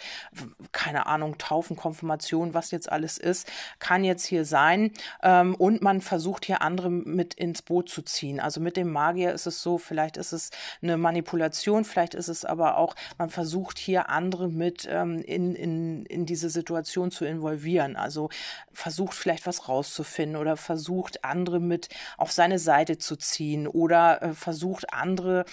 Keine 0.73 1.07
Ahnung, 1.07 1.38
Taufen, 1.38 1.76
Konfirmation, 1.76 2.55
was 2.55 2.71
jetzt 2.71 2.90
alles 2.90 3.19
ist, 3.19 3.49
kann 3.78 4.05
jetzt 4.05 4.25
hier 4.25 4.45
sein. 4.45 4.93
Ähm, 5.23 5.55
und 5.55 5.83
man 5.83 6.00
versucht 6.00 6.45
hier 6.45 6.62
andere 6.62 6.90
mit 6.90 7.35
ins 7.35 7.62
Boot 7.62 7.88
zu 7.88 8.02
ziehen. 8.02 8.40
Also 8.40 8.61
mit 8.61 8.76
dem 8.76 8.90
Magier 8.90 9.33
ist 9.33 9.47
es 9.47 9.62
so, 9.62 9.78
vielleicht 9.78 10.16
ist 10.16 10.33
es 10.33 10.50
eine 10.83 10.97
Manipulation, 10.97 11.85
vielleicht 11.85 12.14
ist 12.14 12.28
es 12.28 12.45
aber 12.45 12.76
auch, 12.76 12.95
man 13.19 13.31
versucht 13.31 13.78
hier 13.78 14.09
andere 14.09 14.49
mit 14.49 14.88
ähm, 14.90 15.21
in, 15.21 15.55
in, 15.55 16.07
in 16.07 16.26
diese 16.26 16.50
Situation 16.50 17.11
zu 17.11 17.25
involvieren. 17.25 17.97
Also 17.97 18.31
versucht 18.73 19.14
vielleicht 19.14 19.47
was 19.47 19.69
rauszufinden 19.69 20.40
oder 20.40 20.57
versucht 20.57 21.25
andere 21.25 21.61
mit 21.61 21.88
auf 22.16 22.33
seine 22.33 22.59
Seite 22.59 22.99
zu 22.99 23.16
ziehen 23.16 23.66
oder 23.66 24.23
äh, 24.23 24.33
versucht 24.35 24.93
andere 24.93 25.25
andere 25.26 25.45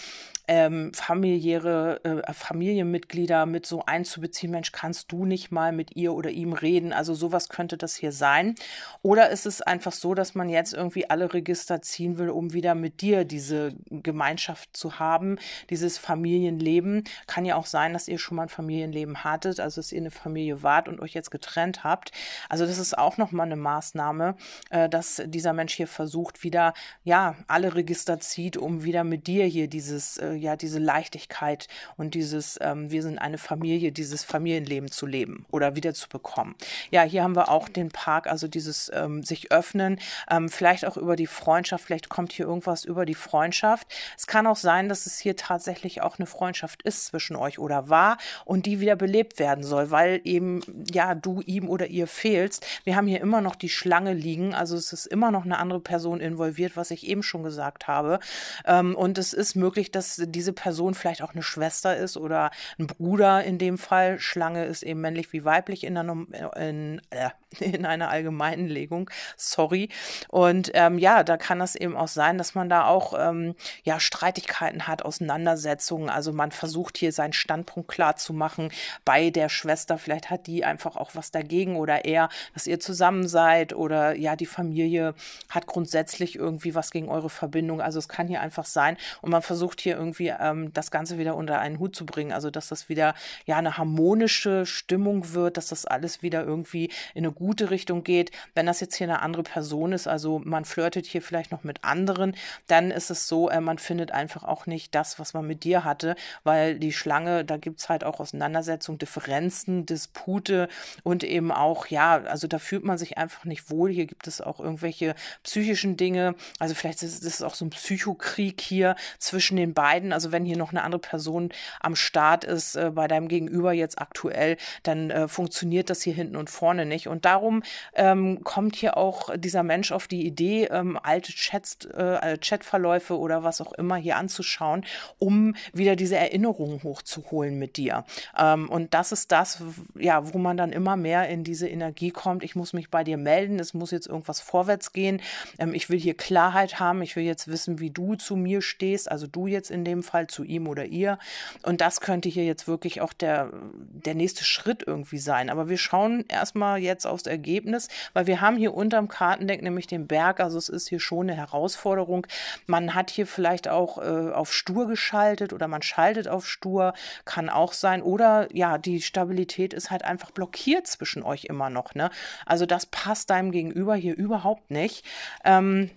ähm, 0.47 0.93
familiäre 0.93 2.03
äh, 2.03 2.33
Familienmitglieder 2.33 3.45
mit 3.45 3.65
so 3.65 3.85
einzubeziehen. 3.85 4.51
Mensch, 4.51 4.71
kannst 4.71 5.11
du 5.11 5.25
nicht 5.25 5.51
mal 5.51 5.71
mit 5.71 5.95
ihr 5.95 6.13
oder 6.13 6.31
ihm 6.31 6.53
reden? 6.53 6.91
Also 6.91 7.13
sowas 7.13 7.49
könnte 7.49 7.77
das 7.77 7.95
hier 7.95 8.11
sein. 8.11 8.55
Oder 9.01 9.29
ist 9.29 9.45
es 9.45 9.61
einfach 9.61 9.93
so, 9.93 10.13
dass 10.13 10.35
man 10.35 10.49
jetzt 10.49 10.73
irgendwie 10.73 11.09
alle 11.09 11.33
Register 11.33 11.81
ziehen 11.81 12.17
will, 12.17 12.29
um 12.29 12.53
wieder 12.53 12.75
mit 12.75 13.01
dir 13.01 13.23
diese 13.23 13.73
Gemeinschaft 13.89 14.75
zu 14.75 14.99
haben, 14.99 15.37
dieses 15.69 15.97
Familienleben? 15.97 17.05
Kann 17.27 17.45
ja 17.45 17.55
auch 17.55 17.65
sein, 17.65 17.93
dass 17.93 18.07
ihr 18.07 18.19
schon 18.19 18.35
mal 18.35 18.43
ein 18.43 18.49
Familienleben 18.49 19.23
hattet, 19.23 19.59
also 19.59 19.79
dass 19.79 19.91
ihr 19.91 20.01
eine 20.01 20.11
Familie 20.11 20.61
wart 20.61 20.89
und 20.89 20.99
euch 20.99 21.13
jetzt 21.13 21.31
getrennt 21.31 21.83
habt. 21.83 22.11
Also 22.49 22.65
das 22.65 22.79
ist 22.79 22.97
auch 22.97 23.17
nochmal 23.17 23.45
eine 23.45 23.55
Maßnahme, 23.55 24.35
äh, 24.69 24.89
dass 24.89 25.21
dieser 25.25 25.53
Mensch 25.53 25.73
hier 25.73 25.87
versucht, 25.87 26.43
wieder, 26.43 26.73
ja, 27.03 27.35
alle 27.47 27.75
Register 27.75 28.19
zieht, 28.19 28.57
um 28.57 28.83
wieder 28.83 29.03
mit 29.03 29.27
dir 29.27 29.45
hier 29.45 29.67
dieses, 29.67 30.17
äh, 30.17 30.32
ja, 30.33 30.55
diese 30.55 30.79
Leichtigkeit 30.79 31.67
und 31.97 32.15
dieses, 32.15 32.59
ähm, 32.61 32.91
wir 32.91 33.01
sind 33.01 33.19
eine 33.19 33.37
Familie, 33.37 33.91
dieses 33.91 34.23
Familienleben 34.23 34.91
zu 34.91 35.05
leben 35.05 35.45
oder 35.51 35.75
wieder 35.75 35.93
zu 35.93 36.09
bekommen. 36.09 36.55
Ja, 36.91 37.03
hier 37.03 37.23
haben 37.23 37.35
wir 37.35 37.49
auch 37.49 37.69
den 37.69 37.89
Park, 37.89 38.27
also 38.27 38.47
dieses 38.47 38.91
ähm, 38.93 39.23
sich 39.23 39.51
öffnen, 39.51 39.99
ähm, 40.29 40.49
vielleicht 40.49 40.85
auch 40.85 40.97
über 40.97 41.15
die 41.15 41.27
Freundschaft, 41.27 41.85
vielleicht 41.85 42.09
kommt 42.09 42.33
hier 42.33 42.45
irgendwas 42.45 42.83
über 42.83 43.05
die 43.05 43.15
Freundschaft. 43.15 43.87
Es 44.17 44.27
kann 44.27 44.47
auch 44.47 44.57
sein, 44.57 44.89
dass 44.89 45.05
es 45.05 45.19
hier 45.19 45.35
tatsächlich 45.35 46.01
auch 46.01 46.19
eine 46.19 46.25
Freundschaft 46.25 46.81
ist 46.81 47.05
zwischen 47.05 47.35
euch 47.35 47.59
oder 47.59 47.89
war 47.89 48.17
und 48.45 48.65
die 48.65 48.79
wieder 48.79 48.95
belebt 48.95 49.39
werden 49.39 49.63
soll, 49.63 49.91
weil 49.91 50.19
eben, 50.23 50.61
ja, 50.91 51.15
du 51.15 51.41
ihm 51.45 51.69
oder 51.69 51.87
ihr 51.87 52.07
fehlst. 52.07 52.65
Wir 52.83 52.95
haben 52.95 53.07
hier 53.07 53.21
immer 53.21 53.41
noch 53.41 53.55
die 53.55 53.69
Schlange 53.69 54.13
liegen, 54.13 54.53
also 54.53 54.75
es 54.75 54.91
ist 54.93 55.05
immer 55.05 55.31
noch 55.31 55.45
eine 55.45 55.57
andere 55.57 55.79
Person 55.79 56.19
involviert, 56.19 56.75
was 56.75 56.91
ich 56.91 57.07
eben 57.07 57.23
schon 57.23 57.43
gesagt 57.43 57.87
habe. 57.87 58.19
Ähm, 58.65 58.95
und 58.95 59.17
es 59.17 59.33
ist 59.33 59.43
ist 59.43 59.55
möglich, 59.55 59.91
dass 59.91 60.21
diese 60.27 60.53
Person 60.53 60.93
vielleicht 60.93 61.21
auch 61.21 61.33
eine 61.33 61.43
Schwester 61.43 61.95
ist 61.95 62.17
oder 62.17 62.51
ein 62.79 62.87
Bruder 62.87 63.43
in 63.43 63.57
dem 63.57 63.77
Fall. 63.77 64.19
Schlange 64.19 64.65
ist 64.65 64.83
eben 64.83 65.01
männlich 65.01 65.33
wie 65.33 65.45
weiblich 65.45 65.83
in 65.83 65.97
einer, 65.97 66.25
in, 66.55 67.01
äh, 67.09 67.29
in 67.59 67.85
einer 67.85 68.09
allgemeinen 68.09 68.67
Legung. 68.67 69.09
Sorry. 69.37 69.89
Und 70.29 70.71
ähm, 70.73 70.97
ja, 70.97 71.23
da 71.23 71.37
kann 71.37 71.59
das 71.59 71.75
eben 71.75 71.95
auch 71.95 72.07
sein, 72.07 72.37
dass 72.37 72.55
man 72.55 72.69
da 72.69 72.85
auch 72.85 73.13
ähm, 73.17 73.55
ja, 73.83 73.99
Streitigkeiten 73.99 74.87
hat, 74.87 75.03
Auseinandersetzungen. 75.03 76.09
Also 76.09 76.33
man 76.33 76.51
versucht 76.51 76.97
hier 76.97 77.11
seinen 77.11 77.33
Standpunkt 77.33 77.89
klar 77.89 78.15
zu 78.15 78.33
machen 78.33 78.69
bei 79.05 79.29
der 79.29 79.49
Schwester. 79.49 79.97
Vielleicht 79.97 80.29
hat 80.29 80.47
die 80.47 80.65
einfach 80.65 80.95
auch 80.95 81.11
was 81.13 81.31
dagegen 81.31 81.75
oder 81.75 82.05
eher, 82.05 82.29
dass 82.53 82.67
ihr 82.67 82.79
zusammen 82.79 83.27
seid 83.27 83.73
oder 83.73 84.15
ja, 84.15 84.35
die 84.35 84.45
Familie 84.45 85.15
hat 85.49 85.67
grundsätzlich 85.67 86.35
irgendwie 86.35 86.75
was 86.75 86.91
gegen 86.91 87.09
eure 87.09 87.29
Verbindung. 87.29 87.81
Also 87.81 87.99
es 87.99 88.07
kann 88.07 88.27
hier 88.27 88.41
einfach 88.41 88.65
sein. 88.65 88.97
Und 89.21 89.31
man 89.31 89.41
versucht 89.41 89.81
hier 89.81 89.95
irgendwie 89.95 90.12
ähm, 90.19 90.73
das 90.73 90.91
Ganze 90.91 91.17
wieder 91.17 91.35
unter 91.35 91.59
einen 91.59 91.79
Hut 91.79 91.95
zu 91.95 92.05
bringen. 92.05 92.31
Also 92.31 92.49
dass 92.49 92.69
das 92.69 92.89
wieder 92.89 93.13
ja 93.45 93.57
eine 93.57 93.77
harmonische 93.77 94.65
Stimmung 94.65 95.33
wird, 95.33 95.57
dass 95.57 95.67
das 95.67 95.85
alles 95.85 96.21
wieder 96.21 96.43
irgendwie 96.43 96.89
in 97.13 97.25
eine 97.25 97.31
gute 97.31 97.69
Richtung 97.69 98.03
geht. 98.03 98.31
Wenn 98.55 98.65
das 98.65 98.79
jetzt 98.79 98.95
hier 98.95 99.07
eine 99.07 99.21
andere 99.21 99.43
Person 99.43 99.93
ist, 99.93 100.07
also 100.07 100.39
man 100.43 100.65
flirtet 100.65 101.05
hier 101.05 101.21
vielleicht 101.21 101.51
noch 101.51 101.63
mit 101.63 101.83
anderen, 101.83 102.35
dann 102.67 102.91
ist 102.91 103.09
es 103.09 103.27
so, 103.27 103.49
äh, 103.49 103.61
man 103.61 103.77
findet 103.77 104.11
einfach 104.11 104.43
auch 104.43 104.65
nicht 104.65 104.93
das, 104.95 105.19
was 105.19 105.33
man 105.33 105.47
mit 105.47 105.63
dir 105.63 105.83
hatte, 105.83 106.15
weil 106.43 106.79
die 106.79 106.93
Schlange, 106.93 107.45
da 107.45 107.57
gibt 107.57 107.79
es 107.79 107.89
halt 107.89 108.03
auch 108.03 108.19
Auseinandersetzungen, 108.19 108.99
Differenzen, 108.99 109.85
Dispute 109.85 110.67
und 111.03 111.23
eben 111.23 111.51
auch, 111.51 111.87
ja, 111.87 112.23
also 112.23 112.47
da 112.47 112.59
fühlt 112.59 112.83
man 112.83 112.97
sich 112.97 113.17
einfach 113.17 113.45
nicht 113.45 113.69
wohl. 113.69 113.91
Hier 113.91 114.05
gibt 114.05 114.27
es 114.27 114.41
auch 114.41 114.59
irgendwelche 114.59 115.15
psychischen 115.43 115.97
Dinge. 115.97 116.35
Also 116.59 116.75
vielleicht 116.75 117.03
ist 117.03 117.23
es 117.23 117.41
auch 117.41 117.55
so 117.55 117.65
ein 117.65 117.69
Psychokrieg 117.69 118.61
hier 118.61 118.95
zwischen 119.19 119.57
den 119.57 119.73
beiden. 119.73 120.02
Also 120.11 120.31
wenn 120.31 120.43
hier 120.43 120.57
noch 120.57 120.71
eine 120.71 120.83
andere 120.83 120.99
Person 120.99 121.49
am 121.79 121.95
Start 121.95 122.43
ist, 122.43 122.75
äh, 122.75 122.91
bei 122.93 123.07
deinem 123.07 123.27
Gegenüber 123.27 123.71
jetzt 123.71 123.99
aktuell, 123.99 124.57
dann 124.83 125.09
äh, 125.09 125.27
funktioniert 125.27 125.89
das 125.89 126.01
hier 126.01 126.13
hinten 126.13 126.35
und 126.35 126.49
vorne 126.49 126.85
nicht. 126.85 127.07
Und 127.07 127.25
darum 127.25 127.63
ähm, 127.93 128.43
kommt 128.43 128.75
hier 128.75 128.97
auch 128.97 129.29
dieser 129.37 129.63
Mensch 129.63 129.91
auf 129.91 130.07
die 130.07 130.25
Idee, 130.25 130.65
ähm, 130.65 130.99
alte 131.01 131.31
Chats, 131.31 131.85
äh, 131.85 132.37
Chatverläufe 132.37 133.17
oder 133.17 133.43
was 133.43 133.61
auch 133.61 133.71
immer 133.73 133.95
hier 133.95 134.17
anzuschauen, 134.17 134.85
um 135.19 135.55
wieder 135.71 135.95
diese 135.95 136.17
Erinnerungen 136.17 136.83
hochzuholen 136.83 137.57
mit 137.57 137.77
dir. 137.77 138.03
Ähm, 138.37 138.69
und 138.69 138.93
das 138.93 139.11
ist 139.11 139.31
das, 139.31 139.61
ja, 139.95 140.33
wo 140.33 140.37
man 140.37 140.57
dann 140.57 140.71
immer 140.71 140.97
mehr 140.97 141.29
in 141.29 141.43
diese 141.43 141.69
Energie 141.69 142.11
kommt. 142.11 142.43
Ich 142.43 142.55
muss 142.55 142.73
mich 142.73 142.89
bei 142.89 143.03
dir 143.03 143.17
melden, 143.17 143.59
es 143.59 143.73
muss 143.73 143.91
jetzt 143.91 144.07
irgendwas 144.07 144.41
vorwärts 144.41 144.91
gehen. 144.91 145.21
Ähm, 145.59 145.73
ich 145.73 145.89
will 145.89 145.99
hier 145.99 146.15
Klarheit 146.15 146.79
haben, 146.79 147.01
ich 147.01 147.15
will 147.15 147.23
jetzt 147.23 147.47
wissen, 147.47 147.79
wie 147.79 147.89
du 147.89 148.15
zu 148.15 148.35
mir 148.35 148.61
stehst 148.61 149.13
also 149.13 149.27
du 149.27 149.45
jetzt 149.45 149.69
in 149.69 149.85
dem 149.85 149.92
Fall 150.01 150.27
zu 150.27 150.43
ihm 150.43 150.67
oder 150.67 150.85
ihr. 150.85 151.19
Und 151.61 151.81
das 151.81 152.01
könnte 152.01 152.29
hier 152.29 152.45
jetzt 152.45 152.67
wirklich 152.67 153.01
auch 153.01 153.13
der, 153.13 153.51
der 153.73 154.15
nächste 154.15 154.43
Schritt 154.43 154.83
irgendwie 154.87 155.19
sein. 155.19 155.49
Aber 155.49 155.69
wir 155.69 155.77
schauen 155.77 156.25
erstmal 156.29 156.79
jetzt 156.79 157.05
aufs 157.05 157.27
Ergebnis, 157.27 157.89
weil 158.13 158.25
wir 158.25 158.41
haben 158.41 158.57
hier 158.57 158.73
unterm 158.73 159.09
Kartendeck 159.09 159.61
nämlich 159.61 159.85
den 159.85 160.07
Berg. 160.07 160.39
Also 160.39 160.57
es 160.57 160.69
ist 160.69 160.87
hier 160.89 160.99
schon 160.99 161.29
eine 161.29 161.37
Herausforderung. 161.37 162.25
Man 162.65 162.95
hat 162.95 163.11
hier 163.11 163.27
vielleicht 163.27 163.67
auch 163.67 163.97
äh, 163.97 164.31
auf 164.31 164.53
Stur 164.53 164.87
geschaltet 164.87 165.53
oder 165.53 165.67
man 165.67 165.81
schaltet 165.81 166.27
auf 166.27 166.47
Stur, 166.47 166.93
kann 167.25 167.49
auch 167.49 167.73
sein. 167.73 168.01
Oder 168.01 168.47
ja, 168.55 168.77
die 168.77 169.01
Stabilität 169.01 169.73
ist 169.73 169.91
halt 169.91 170.03
einfach 170.03 170.31
blockiert 170.31 170.87
zwischen 170.87 171.21
euch 171.23 171.45
immer 171.45 171.69
noch. 171.69 171.93
Ne? 171.95 172.09
Also 172.45 172.65
das 172.65 172.85
passt 172.85 173.29
deinem 173.29 173.51
Gegenüber 173.51 173.95
hier 173.95 174.15
überhaupt 174.15 174.71
nicht. 174.71 175.05
Ähm, 175.43 175.89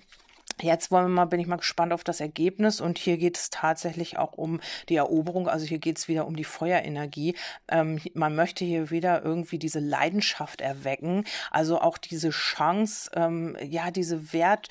Jetzt 0.63 0.91
wollen 0.91 1.05
wir 1.05 1.15
mal, 1.15 1.27
bin 1.27 1.41
ich 1.41 1.47
mal 1.47 1.57
gespannt 1.57 1.93
auf 1.93 2.03
das 2.03 2.21
Ergebnis 2.21 2.81
und 2.81 2.97
hier 2.97 3.19
geht 3.19 3.37
es 3.37 3.51
tatsächlich 3.51 4.17
auch 4.17 4.33
um 4.33 4.61
die 4.89 4.97
Eroberung, 4.97 5.49
also 5.49 5.67
hier 5.67 5.79
geht 5.79 5.99
es 5.99 6.09
wieder 6.09 6.27
um 6.27 6.35
die 6.35 6.45
Feuerenergie. 6.45 7.37
Ähm, 7.69 8.01
man 8.15 8.35
möchte 8.35 8.65
hier 8.65 8.91
wieder 8.91 9.23
irgendwie 9.23 9.59
diese 9.59 9.81
Leidenschaft 9.81 10.63
erwecken, 10.63 11.25
also 11.51 11.79
auch 11.81 11.99
diese 11.99 12.31
Chance, 12.31 13.11
ähm, 13.15 13.57
ja, 13.63 13.91
diese 13.91 14.33
Wert, 14.33 14.69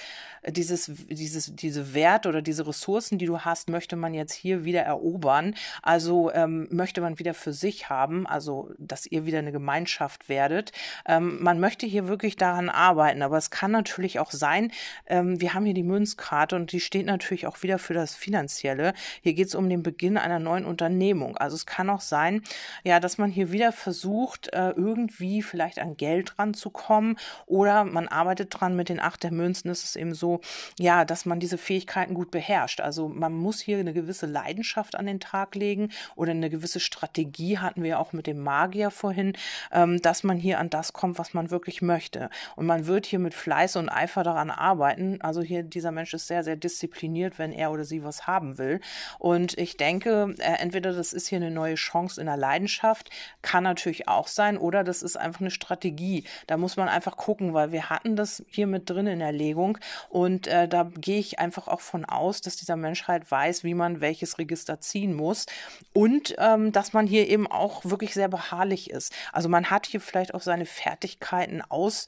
dieses, 0.47 0.91
dieses, 1.09 1.55
diese 1.55 1.93
Wert 1.93 2.25
oder 2.25 2.41
diese 2.41 2.65
Ressourcen, 2.65 3.19
die 3.19 3.27
du 3.27 3.41
hast, 3.41 3.69
möchte 3.69 3.95
man 3.95 4.15
jetzt 4.15 4.33
hier 4.33 4.65
wieder 4.65 4.81
erobern. 4.81 5.53
Also 5.83 6.31
ähm, 6.33 6.67
möchte 6.71 7.01
man 7.01 7.19
wieder 7.19 7.35
für 7.35 7.53
sich 7.53 7.89
haben, 7.89 8.25
also 8.25 8.71
dass 8.79 9.05
ihr 9.05 9.25
wieder 9.25 9.39
eine 9.39 9.51
Gemeinschaft 9.51 10.29
werdet. 10.29 10.71
Ähm, 11.05 11.41
man 11.43 11.59
möchte 11.59 11.85
hier 11.85 12.07
wirklich 12.07 12.37
daran 12.37 12.69
arbeiten, 12.69 13.21
aber 13.21 13.37
es 13.37 13.51
kann 13.51 13.69
natürlich 13.69 14.19
auch 14.19 14.31
sein, 14.31 14.71
ähm, 15.05 15.39
wir 15.39 15.53
haben 15.53 15.65
hier 15.65 15.74
die 15.75 15.83
Münzkarte 15.83 16.55
und 16.55 16.71
die 16.71 16.79
steht 16.79 17.05
natürlich 17.05 17.47
auch 17.47 17.61
wieder 17.63 17.79
für 17.79 17.93
das 17.93 18.15
Finanzielle. 18.15 18.93
Hier 19.21 19.33
geht 19.33 19.47
es 19.47 19.55
um 19.55 19.69
den 19.69 19.83
Beginn 19.83 20.17
einer 20.17 20.39
neuen 20.39 20.65
Unternehmung. 20.65 21.37
Also 21.37 21.55
es 21.55 21.65
kann 21.65 21.89
auch 21.89 22.01
sein, 22.01 22.41
ja, 22.83 22.99
dass 22.99 23.17
man 23.17 23.29
hier 23.29 23.51
wieder 23.51 23.71
versucht, 23.71 24.53
äh, 24.53 24.71
irgendwie 24.71 25.41
vielleicht 25.41 25.79
an 25.79 25.97
Geld 25.97 26.39
ranzukommen 26.39 27.17
oder 27.45 27.83
man 27.83 28.07
arbeitet 28.07 28.59
dran 28.59 28.75
mit 28.75 28.89
den 28.89 28.99
acht 28.99 29.23
der 29.23 29.31
Münzen. 29.31 29.69
Es 29.69 29.83
ist 29.83 29.95
eben 29.95 30.13
so, 30.13 30.41
ja, 30.79 31.05
dass 31.05 31.25
man 31.25 31.39
diese 31.39 31.57
Fähigkeiten 31.57 32.13
gut 32.13 32.31
beherrscht. 32.31 32.81
Also 32.81 33.07
man 33.07 33.33
muss 33.33 33.59
hier 33.59 33.77
eine 33.77 33.93
gewisse 33.93 34.25
Leidenschaft 34.25 34.95
an 34.95 35.05
den 35.05 35.19
Tag 35.19 35.55
legen 35.55 35.89
oder 36.15 36.31
eine 36.31 36.49
gewisse 36.49 36.79
Strategie 36.79 37.59
hatten 37.59 37.83
wir 37.83 37.99
auch 37.99 38.13
mit 38.13 38.27
dem 38.27 38.39
Magier 38.39 38.91
vorhin, 38.91 39.33
ähm, 39.71 40.01
dass 40.01 40.23
man 40.23 40.37
hier 40.37 40.59
an 40.59 40.69
das 40.69 40.93
kommt, 40.93 41.19
was 41.19 41.33
man 41.33 41.51
wirklich 41.51 41.81
möchte. 41.81 42.29
Und 42.55 42.65
man 42.65 42.87
wird 42.87 43.05
hier 43.05 43.19
mit 43.19 43.33
Fleiß 43.33 43.75
und 43.75 43.89
Eifer 43.89 44.23
daran 44.23 44.49
arbeiten. 44.49 45.19
Also 45.21 45.41
hier 45.41 45.64
dieser 45.65 45.91
Mensch 45.91 46.13
ist 46.13 46.27
sehr, 46.27 46.43
sehr 46.43 46.55
diszipliniert, 46.55 47.39
wenn 47.39 47.51
er 47.51 47.71
oder 47.71 47.83
sie 47.83 48.03
was 48.03 48.27
haben 48.27 48.57
will. 48.57 48.79
Und 49.19 49.57
ich 49.57 49.77
denke, 49.77 50.35
äh, 50.39 50.59
entweder 50.59 50.93
das 50.93 51.13
ist 51.13 51.27
hier 51.27 51.37
eine 51.37 51.51
neue 51.51 51.75
Chance 51.75 52.19
in 52.19 52.27
der 52.27 52.37
Leidenschaft, 52.37 53.09
kann 53.41 53.63
natürlich 53.63 54.07
auch 54.07 54.27
sein, 54.27 54.57
oder 54.57 54.83
das 54.83 55.01
ist 55.01 55.17
einfach 55.17 55.41
eine 55.41 55.51
Strategie. 55.51 56.23
Da 56.47 56.57
muss 56.57 56.77
man 56.77 56.89
einfach 56.89 57.17
gucken, 57.17 57.53
weil 57.53 57.71
wir 57.71 57.89
hatten 57.89 58.15
das 58.15 58.43
hier 58.49 58.67
mit 58.67 58.89
drin 58.89 59.07
in 59.07 59.19
der 59.19 59.31
Legung 59.31 59.77
und 60.09 60.47
äh, 60.47 60.67
da 60.67 60.91
gehe 60.95 61.19
ich 61.19 61.39
einfach 61.39 61.67
auch 61.67 61.81
von 61.81 62.05
aus, 62.05 62.41
dass 62.41 62.55
dieser 62.55 62.75
Mensch 62.75 63.07
halt 63.07 63.29
weiß, 63.29 63.63
wie 63.63 63.73
man 63.73 64.01
welches 64.01 64.37
Register 64.37 64.79
ziehen 64.79 65.13
muss 65.13 65.45
und 65.93 66.35
ähm, 66.37 66.71
dass 66.71 66.93
man 66.93 67.07
hier 67.07 67.27
eben 67.27 67.47
auch 67.47 67.85
wirklich 67.85 68.13
sehr 68.13 68.27
beharrlich 68.27 68.89
ist. 68.89 69.13
Also 69.31 69.49
man 69.49 69.69
hat 69.69 69.87
hier 69.87 70.01
vielleicht 70.01 70.33
auch 70.33 70.41
seine 70.41 70.65
Fertigkeiten 70.65 71.61
aus 71.61 72.05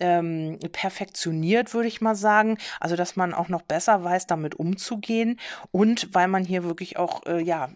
ähm, 0.00 0.58
perfektioniert, 0.72 1.74
würde 1.74 1.88
ich 1.88 2.00
mal 2.00 2.14
sagen. 2.14 2.58
Also, 2.80 2.96
dass 2.96 3.16
man 3.16 3.34
auch 3.34 3.48
noch 3.48 3.62
besser 3.62 4.04
weiß, 4.04 4.26
damit 4.26 4.54
umzugehen 4.54 5.38
und 5.72 6.14
weil 6.14 6.28
man 6.28 6.44
hier 6.44 6.64
wirklich 6.64 6.96
auch 6.96 7.26
äh, 7.26 7.40
ja 7.40 7.68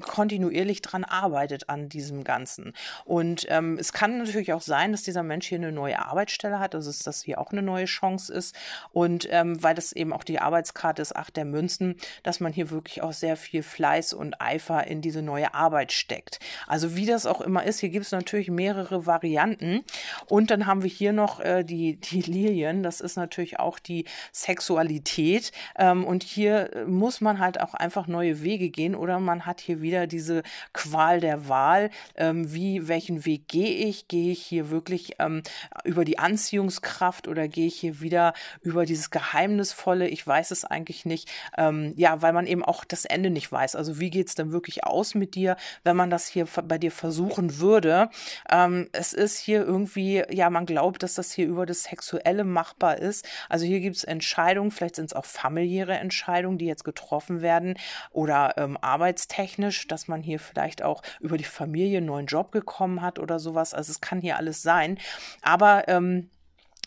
kontinuierlich 0.00 0.82
dran 0.82 1.04
arbeitet 1.04 1.68
an 1.68 1.88
diesem 1.88 2.24
Ganzen. 2.24 2.72
Und 3.04 3.46
ähm, 3.48 3.76
es 3.78 3.92
kann 3.92 4.18
natürlich 4.18 4.52
auch 4.52 4.62
sein, 4.62 4.92
dass 4.92 5.02
dieser 5.02 5.22
Mensch 5.22 5.46
hier 5.46 5.58
eine 5.58 5.72
neue 5.72 5.98
Arbeitsstelle 5.98 6.58
hat, 6.58 6.74
also 6.74 6.90
dass 6.90 7.00
das 7.00 7.22
hier 7.22 7.40
auch 7.40 7.52
eine 7.52 7.62
neue 7.62 7.86
Chance 7.86 8.32
ist. 8.32 8.54
Und 8.92 9.28
ähm, 9.30 9.62
weil 9.62 9.74
das 9.74 9.92
eben 9.92 10.12
auch 10.12 10.24
die 10.24 10.40
Arbeitskarte 10.40 11.02
ist, 11.02 11.16
acht 11.16 11.36
der 11.36 11.44
Münzen, 11.44 11.96
dass 12.22 12.40
man 12.40 12.52
hier 12.52 12.70
wirklich 12.70 13.02
auch 13.02 13.12
sehr 13.12 13.36
viel 13.36 13.62
Fleiß 13.62 14.12
und 14.12 14.40
Eifer 14.40 14.86
in 14.86 15.00
diese 15.02 15.22
neue 15.22 15.54
Arbeit 15.54 15.92
steckt. 15.92 16.40
Also 16.66 16.96
wie 16.96 17.06
das 17.06 17.26
auch 17.26 17.40
immer 17.40 17.64
ist, 17.64 17.80
hier 17.80 17.90
gibt 17.90 18.06
es 18.06 18.12
natürlich 18.12 18.50
mehrere 18.50 19.06
Varianten. 19.06 19.84
Und 20.26 20.50
dann 20.50 20.66
haben 20.66 20.82
wir 20.82 20.90
hier 20.90 21.12
noch 21.12 21.40
äh, 21.40 21.64
die, 21.68 21.96
die 21.96 22.22
Lilien, 22.22 22.82
das 22.82 23.00
ist 23.00 23.16
natürlich 23.16 23.60
auch 23.60 23.78
die 23.78 24.04
Sexualität. 24.32 25.52
Ähm, 25.76 26.04
und 26.04 26.24
hier 26.24 26.74
äh, 26.74 26.84
muss 26.84 27.20
man 27.20 27.38
halt 27.38 27.60
auch 27.60 27.74
einfach 27.74 28.08
neue 28.08 28.42
Wege 28.42 28.70
gehen 28.70 28.94
oder 28.94 29.20
man 29.20 29.46
hat 29.46 29.60
hier 29.60 29.80
wieder 29.80 30.06
diese 30.06 30.42
Qual 30.72 31.20
der 31.20 31.48
Wahl. 31.48 31.90
Ähm, 32.16 32.52
wie, 32.52 32.88
welchen 32.88 33.24
Weg 33.24 33.46
gehe 33.48 33.86
ich? 33.86 34.08
Gehe 34.08 34.32
ich 34.32 34.42
hier 34.42 34.70
wirklich 34.70 35.12
ähm, 35.18 35.42
über 35.84 36.04
die 36.04 36.18
Anziehungskraft 36.18 37.28
oder 37.28 37.46
gehe 37.46 37.66
ich 37.66 37.76
hier 37.76 38.00
wieder 38.00 38.32
über 38.62 38.86
dieses 38.86 39.10
Geheimnisvolle? 39.10 40.08
Ich 40.08 40.26
weiß 40.26 40.50
es 40.50 40.64
eigentlich 40.64 41.04
nicht. 41.04 41.30
Ähm, 41.56 41.92
ja, 41.96 42.22
weil 42.22 42.32
man 42.32 42.46
eben 42.46 42.64
auch 42.64 42.84
das 42.84 43.04
Ende 43.04 43.30
nicht 43.30 43.52
weiß. 43.52 43.76
Also 43.76 44.00
wie 44.00 44.10
geht 44.10 44.28
es 44.28 44.34
denn 44.34 44.52
wirklich 44.52 44.84
aus 44.84 45.14
mit 45.14 45.34
dir, 45.34 45.56
wenn 45.84 45.96
man 45.96 46.10
das 46.10 46.26
hier 46.26 46.46
bei 46.64 46.78
dir 46.78 46.90
versuchen 46.90 47.58
würde? 47.58 48.10
Ähm, 48.50 48.88
es 48.92 49.12
ist 49.12 49.38
hier 49.38 49.64
irgendwie, 49.64 50.24
ja, 50.30 50.50
man 50.50 50.66
glaubt, 50.66 51.02
dass 51.02 51.14
das 51.14 51.32
hier 51.32 51.46
über 51.46 51.57
das 51.66 51.84
Sexuelle 51.84 52.44
machbar 52.44 52.98
ist. 52.98 53.26
Also 53.48 53.66
hier 53.66 53.80
gibt 53.80 53.96
es 53.96 54.04
Entscheidungen, 54.04 54.70
vielleicht 54.70 54.96
sind 54.96 55.06
es 55.06 55.12
auch 55.12 55.24
familiäre 55.24 55.96
Entscheidungen, 55.98 56.58
die 56.58 56.66
jetzt 56.66 56.84
getroffen 56.84 57.42
werden 57.42 57.78
oder 58.10 58.54
ähm, 58.56 58.76
arbeitstechnisch, 58.80 59.86
dass 59.88 60.08
man 60.08 60.22
hier 60.22 60.38
vielleicht 60.38 60.82
auch 60.82 61.02
über 61.20 61.38
die 61.38 61.44
Familie 61.44 61.98
einen 61.98 62.06
neuen 62.06 62.26
Job 62.26 62.50
bekommen 62.50 63.02
hat 63.02 63.18
oder 63.18 63.38
sowas. 63.38 63.74
Also 63.74 63.90
es 63.90 64.00
kann 64.00 64.20
hier 64.20 64.36
alles 64.36 64.62
sein. 64.62 64.98
Aber 65.42 65.88
ähm, 65.88 66.30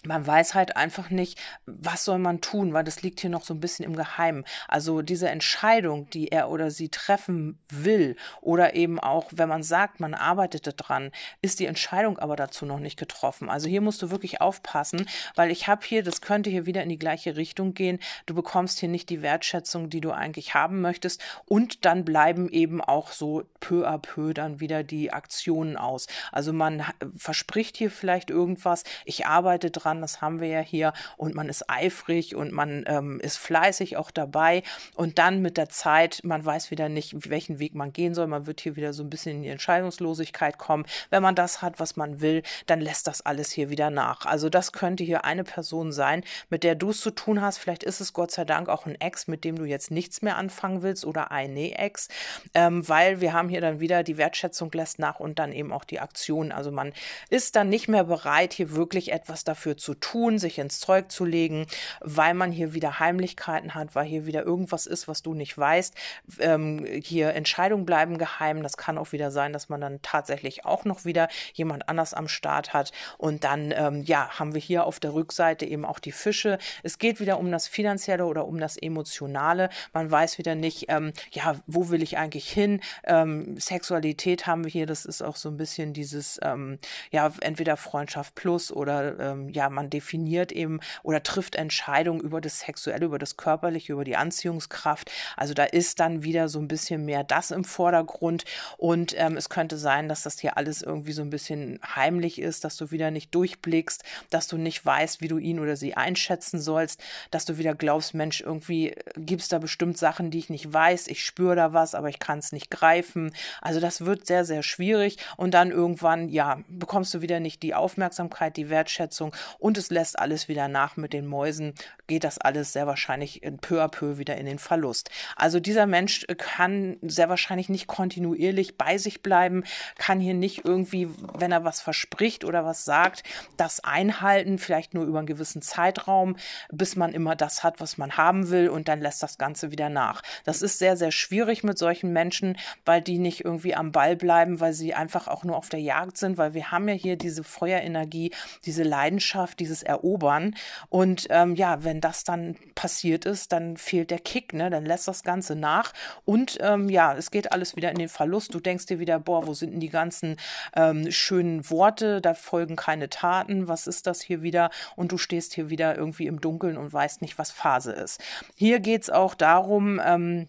man 0.06 0.26
weiß 0.26 0.56
halt 0.56 0.78
einfach 0.78 1.10
nicht, 1.10 1.40
was 1.66 2.06
soll 2.06 2.20
man 2.20 2.42
tun, 2.42 2.74
weil 2.74 2.84
das 2.84 3.02
liegt 3.02 3.20
hier 3.20 3.30
noch 3.30 3.44
so 3.44 3.54
ein 3.54 3.60
bisschen 3.60 3.86
im 3.86 3.96
Geheimen. 3.96 4.46
Also 4.68 5.02
diese 5.02 5.30
Entscheidung, 5.30 6.10
die 6.10 6.32
er 6.32 6.50
oder 6.50 6.72
sie 6.72 6.90
treffen 6.90 7.60
will, 7.70 8.16
oder 8.42 8.76
eben 8.76 9.00
auch, 9.00 9.30
wenn 9.32 9.50
man 9.50 9.64
sagt, 9.64 10.00
man 10.00 10.14
arbeitet 10.14 10.80
daran, 10.80 11.12
ist 11.42 11.60
die 11.60 11.66
Entscheidung 11.66 12.18
aber 12.18 12.36
dazu 12.36 12.66
noch 12.66 12.80
nicht 12.80 12.98
getroffen. 12.98 13.50
Also 13.50 13.68
hier 13.70 13.82
musst 13.82 14.02
du 14.02 14.12
wirklich 14.12 14.42
aufpassen, 14.42 15.08
weil 15.36 15.52
ich 15.52 15.68
habe 15.68 15.86
hier, 15.86 16.04
das 16.04 16.22
könnte 16.22 16.50
hier 16.50 16.66
wieder 16.66 16.84
in 16.84 16.90
die 16.90 17.00
gleiche 17.00 17.36
Richtung 17.36 17.74
gehen. 17.74 18.00
Du 18.26 18.34
bekommst 18.34 18.80
hier 18.80 18.90
nicht 18.90 19.10
die 19.10 19.22
Wertschätzung, 19.22 19.90
die 19.90 20.02
du 20.02 20.12
eigentlich 20.12 20.54
haben 20.54 20.82
möchtest, 20.82 21.22
und 21.46 21.86
dann 21.86 22.06
bleiben 22.06 22.50
eben 22.50 22.82
auch 22.82 23.12
so 23.12 23.44
peu 23.60 23.88
à 23.88 23.98
peu 23.98 24.34
dann 24.34 24.60
wieder 24.60 24.84
die 24.84 25.14
Aktionen 25.14 25.78
aus. 25.78 26.08
Also 26.32 26.54
man 26.54 26.84
verspricht 27.16 27.78
hier 27.78 27.92
vielleicht 27.92 28.30
irgendwas, 28.30 28.84
ich 29.06 29.26
arbeite 29.26 29.72
dran, 29.72 29.91
dran, 29.92 30.02
das 30.02 30.22
haben 30.22 30.40
wir 30.40 30.48
ja 30.48 30.62
hier, 30.62 30.94
und 31.18 31.36
man 31.36 31.50
ist 31.50 31.70
eifrig 31.70 32.36
und 32.36 32.52
man 32.52 32.84
ähm, 32.88 33.20
ist 33.20 33.38
fleißig 33.38 33.98
auch 33.98 34.12
dabei. 34.12 34.64
Und 34.96 35.20
dann 35.20 35.42
mit 35.42 35.58
der 35.58 35.70
Zeit, 35.70 36.22
man 36.24 36.44
weiß 36.44 36.72
wieder 36.72 36.90
nicht, 36.90 37.30
welchen 37.30 37.60
Weg 37.60 37.76
man 37.76 37.94
gehen 37.94 38.14
soll, 38.14 38.28
man 38.28 38.48
wird 38.48 38.62
hier 38.62 38.76
wieder 38.76 38.94
so 38.94 39.04
ein 39.04 39.10
bisschen 39.10 39.38
in 39.38 39.44
die 39.44 39.50
Entscheidungslosigkeit 39.50 40.58
kommen. 40.58 40.86
Wenn 41.10 41.22
man 41.22 41.36
das 41.36 41.62
hat, 41.62 41.80
was 41.80 41.96
man 41.96 42.22
will, 42.22 42.44
dann 42.66 42.82
lässt 42.82 43.08
das 43.08 43.22
alles 43.22 43.52
hier 43.52 43.70
wieder 43.70 43.90
nach. 43.90 44.26
Also 44.26 44.50
das 44.50 44.72
könnte 44.72 45.04
hier 45.04 45.26
eine 45.26 45.44
Person 45.44 45.92
sein, 45.92 46.24
mit 46.50 46.64
der 46.64 46.76
du 46.76 46.92
es 46.92 47.02
zu 47.02 47.12
tun 47.12 47.42
hast. 47.42 47.58
Vielleicht 47.58 47.84
ist 47.84 48.02
es 48.02 48.14
Gott 48.14 48.32
sei 48.32 48.46
Dank 48.46 48.70
auch 48.70 48.86
ein 48.86 49.00
Ex, 49.00 49.28
mit 49.28 49.44
dem 49.44 49.58
du 49.58 49.66
jetzt 49.66 49.92
nichts 49.92 50.22
mehr 50.22 50.38
anfangen 50.38 50.82
willst 50.82 51.06
oder 51.06 51.32
eine 51.32 51.78
Ex, 51.78 52.08
ähm, 52.54 52.88
weil 52.88 53.22
wir 53.22 53.34
haben 53.34 53.50
hier 53.50 53.62
dann 53.62 53.80
wieder 53.80 54.04
die 54.04 54.18
Wertschätzung 54.18 54.72
lässt 54.74 55.00
nach 55.00 55.20
und 55.20 55.40
dann 55.40 55.52
eben 55.52 55.72
auch 55.74 55.84
die 55.84 56.00
Aktion. 56.00 56.52
Also 56.52 56.72
man 56.72 56.94
ist 57.30 57.56
dann 57.56 57.70
nicht 57.70 57.88
mehr 57.88 58.04
bereit, 58.04 58.54
hier 58.54 58.72
wirklich 58.72 59.12
etwas 59.12 59.44
dafür 59.44 59.78
zu 59.82 59.96
tun, 59.96 60.40
sich 60.40 60.60
ins 60.60 60.80
Zeug 60.80 61.12
zu 61.12 61.26
legen, 61.26 61.68
weil 62.00 62.34
man 62.34 62.52
hier 62.52 62.74
wieder 62.74 63.00
Heimlichkeiten 63.00 63.74
hat, 63.74 63.96
weil 63.96 64.06
hier 64.06 64.26
wieder 64.26 64.44
irgendwas 64.44 64.86
ist, 64.86 65.08
was 65.08 65.22
du 65.22 65.34
nicht 65.34 65.58
weißt. 65.58 65.96
Ähm, 66.40 66.86
hier 66.86 67.34
Entscheidungen 67.34 67.86
bleiben 67.86 68.18
geheim. 68.18 68.64
Das 68.64 68.78
kann 68.78 68.98
auch 68.98 69.12
wieder 69.12 69.32
sein, 69.32 69.54
dass 69.54 69.70
man 69.70 69.82
dann 69.82 70.02
tatsächlich 70.02 70.66
auch 70.66 70.86
noch 70.86 71.04
wieder 71.06 71.28
jemand 71.54 71.90
anders 71.90 72.14
am 72.14 72.28
Start 72.28 72.74
hat. 72.74 72.92
Und 73.18 73.44
dann, 73.44 73.74
ähm, 73.76 74.04
ja, 74.04 74.40
haben 74.40 74.54
wir 74.54 74.62
hier 74.62 74.86
auf 74.86 75.00
der 75.00 75.14
Rückseite 75.14 75.66
eben 75.66 75.86
auch 75.86 76.00
die 76.00 76.12
Fische. 76.12 76.58
Es 76.84 77.00
geht 77.00 77.20
wieder 77.20 77.40
um 77.40 77.52
das 77.52 77.68
Finanzielle 77.68 78.26
oder 78.26 78.46
um 78.46 78.60
das 78.60 78.78
Emotionale. 78.78 79.70
Man 79.94 80.10
weiß 80.10 80.38
wieder 80.38 80.56
nicht, 80.56 80.86
ähm, 80.90 81.14
ja, 81.32 81.56
wo 81.68 81.90
will 81.90 82.04
ich 82.04 82.18
eigentlich 82.18 82.50
hin? 82.50 82.82
Ähm, 83.04 83.60
Sexualität 83.60 84.46
haben 84.46 84.64
wir 84.64 84.72
hier. 84.72 84.86
Das 84.86 85.06
ist 85.06 85.22
auch 85.22 85.36
so 85.36 85.50
ein 85.50 85.58
bisschen 85.58 85.94
dieses, 85.94 86.40
ähm, 86.44 86.78
ja, 87.12 87.32
entweder 87.42 87.78
Freundschaft 87.78 88.36
plus 88.36 88.72
oder, 88.72 89.20
ähm, 89.20 89.50
ja, 89.50 89.70
man 89.72 89.90
definiert 89.90 90.52
eben 90.52 90.80
oder 91.04 91.24
trifft 91.24 91.56
Entscheidungen 91.56 92.22
über 92.22 92.42
das 92.42 92.60
Sexuelle, 92.60 93.06
über 93.06 93.20
das 93.20 93.38
Körperliche, 93.38 93.94
über 93.94 94.04
die 94.04 94.16
Anziehungskraft. 94.16 95.12
Also 95.36 95.54
da 95.54 95.64
ist 95.64 96.00
dann 96.00 96.24
wieder 96.24 96.50
so 96.50 96.60
ein 96.60 96.68
bisschen 96.68 97.06
mehr 97.06 97.24
das 97.24 97.52
im 97.52 97.64
Vordergrund. 97.64 98.46
Und 98.78 99.16
ähm, 99.18 99.38
es 99.38 99.50
könnte 99.50 99.78
sein, 99.78 100.10
dass 100.10 100.24
das 100.24 100.40
hier 100.40 100.58
alles 100.58 100.82
irgendwie 100.82 101.14
so 101.14 101.22
ein 101.22 101.30
bisschen 101.30 101.80
heimlich 101.96 102.40
ist, 102.40 102.64
dass 102.64 102.78
du 102.78 102.92
wieder 102.92 103.12
nicht 103.12 103.34
durchblickst, 103.34 104.04
dass 104.30 104.48
du 104.48 104.58
nicht 104.58 104.86
weißt, 104.86 105.22
wie 105.22 105.28
du 105.28 105.38
ihn 105.38 105.60
oder 105.60 105.76
sie 105.76 105.96
einschätzen 105.96 106.60
sollst, 106.60 107.02
dass 107.32 107.46
du 107.46 107.58
wieder 107.58 107.76
glaubst, 107.76 108.14
Mensch, 108.14 108.42
irgendwie 108.42 108.90
äh, 108.90 109.04
gibt 109.18 109.42
es 109.42 109.50
da 109.50 109.60
bestimmt 109.60 109.98
Sachen, 109.98 110.32
die 110.32 110.40
ich 110.40 110.50
nicht 110.50 110.72
weiß. 110.72 111.08
Ich 111.08 111.26
spüre 111.26 111.56
da 111.56 111.74
was, 111.74 111.96
aber 111.96 112.10
ich 112.10 112.20
kann 112.20 112.40
es 112.40 112.52
nicht 112.52 112.70
greifen. 112.72 113.34
Also 113.62 113.80
das 113.80 114.06
wird 114.06 114.26
sehr, 114.28 114.46
sehr 114.46 114.64
schwierig. 114.64 115.18
Und 115.38 115.54
dann 115.54 115.72
irgendwann, 115.72 116.30
ja, 116.30 116.60
bekommst 116.68 117.14
du 117.14 117.22
wieder 117.22 117.40
nicht 117.40 117.64
die 117.64 117.74
Aufmerksamkeit, 117.74 118.58
die 118.58 118.70
Wertschätzung 118.70 119.36
und 119.62 119.78
es 119.78 119.92
lässt 119.92 120.18
alles 120.18 120.48
wieder 120.48 120.68
nach 120.68 120.98
mit 120.98 121.14
den 121.14 121.28
Mäusen, 121.28 121.74
geht 122.08 122.24
das 122.24 122.40
alles 122.40 122.74
sehr 122.74 122.88
wahrscheinlich 122.88 123.44
in 123.44 123.60
peu 123.60 123.82
à 123.82 123.88
peu 123.88 124.18
wieder 124.18 124.36
in 124.36 124.48
den 124.48 124.60
Verlust. 124.60 125.12
Also 125.36 125.60
dieser 125.60 125.86
Mensch 125.86 126.26
kann 126.38 126.98
sehr 127.04 127.30
wahrscheinlich 127.30 127.70
nicht 127.70 127.86
kontinuierlich 127.88 128.78
bei 128.78 128.98
sich 128.98 129.22
bleiben, 129.22 129.64
kann 129.98 130.20
hier 130.20 130.34
nicht 130.34 130.66
irgendwie, 130.66 131.08
wenn 131.38 131.52
er 131.52 131.64
was 131.64 131.80
verspricht 131.80 132.44
oder 132.44 132.66
was 132.66 132.86
sagt, 132.86 133.24
das 133.56 133.84
einhalten, 133.84 134.58
vielleicht 134.58 134.96
nur 134.96 135.06
über 135.06 135.20
einen 135.20 135.28
gewissen 135.28 135.62
Zeitraum, 135.62 136.38
bis 136.72 136.96
man 136.96 137.14
immer 137.14 137.36
das 137.36 137.64
hat, 137.64 137.80
was 137.80 138.00
man 138.00 138.18
haben 138.18 138.50
will 138.50 138.68
und 138.68 138.88
dann 138.88 139.00
lässt 139.00 139.22
das 139.22 139.38
Ganze 139.38 139.72
wieder 139.72 139.90
nach. 139.90 140.24
Das 140.44 140.64
ist 140.64 140.80
sehr, 140.80 140.98
sehr 140.98 141.12
schwierig 141.12 141.64
mit 141.64 141.78
solchen 141.78 142.12
Menschen, 142.12 142.58
weil 142.84 143.02
die 143.02 143.20
nicht 143.20 143.46
irgendwie 143.46 143.76
am 143.76 143.92
Ball 143.92 144.16
bleiben, 144.16 144.60
weil 144.60 144.74
sie 144.74 144.96
einfach 144.96 145.28
auch 145.28 145.44
nur 145.44 145.56
auf 145.56 145.70
der 145.70 145.82
Jagd 145.82 146.18
sind, 146.18 146.40
weil 146.40 146.56
wir 146.56 146.72
haben 146.72 146.88
ja 146.88 146.96
hier 146.96 147.16
diese 147.16 147.44
Feuerenergie, 147.44 148.32
diese 148.66 148.82
Leidenschaft, 148.82 149.41
Leidenschaft, 149.42 149.60
dieses 149.60 149.84
Erobern. 149.84 150.56
Und 150.90 151.28
ähm, 151.30 151.56
ja, 151.56 151.84
wenn 151.84 152.02
das 152.02 152.24
dann 152.24 152.56
passiert 152.76 153.26
ist, 153.26 153.52
dann 153.52 153.78
fehlt 153.78 154.12
der 154.12 154.20
Kick, 154.20 154.54
ne? 154.54 154.70
Dann 154.70 154.86
lässt 154.86 155.08
das 155.08 155.24
Ganze 155.24 155.56
nach. 155.56 155.94
Und 156.26 156.58
ähm, 156.62 156.90
ja, 156.90 157.16
es 157.16 157.32
geht 157.32 157.52
alles 157.52 157.76
wieder 157.76 157.90
in 157.90 157.98
den 157.98 158.10
Verlust. 158.10 158.54
Du 158.54 158.60
denkst 158.60 158.86
dir 158.86 159.00
wieder, 159.00 159.20
boah, 159.20 159.48
wo 159.48 159.54
sind 159.54 159.72
denn 159.72 159.80
die 159.80 159.90
ganzen 159.90 160.38
ähm, 160.76 161.12
schönen 161.12 161.70
Worte? 161.70 162.22
Da 162.22 162.34
folgen 162.34 162.76
keine 162.76 163.10
Taten. 163.10 163.68
Was 163.68 163.88
ist 163.88 164.08
das 164.08 164.22
hier 164.22 164.42
wieder? 164.42 164.70
Und 164.96 165.12
du 165.12 165.18
stehst 165.18 165.54
hier 165.54 165.70
wieder 165.70 165.98
irgendwie 165.98 166.28
im 166.28 166.40
Dunkeln 166.42 166.78
und 166.78 166.94
weißt 166.94 167.22
nicht, 167.22 167.38
was 167.38 167.52
Phase 167.52 167.92
ist. 167.92 168.22
Hier 168.56 168.80
geht 168.80 169.04
es 169.04 169.10
auch 169.10 169.36
darum, 169.36 170.00
ähm, 170.04 170.48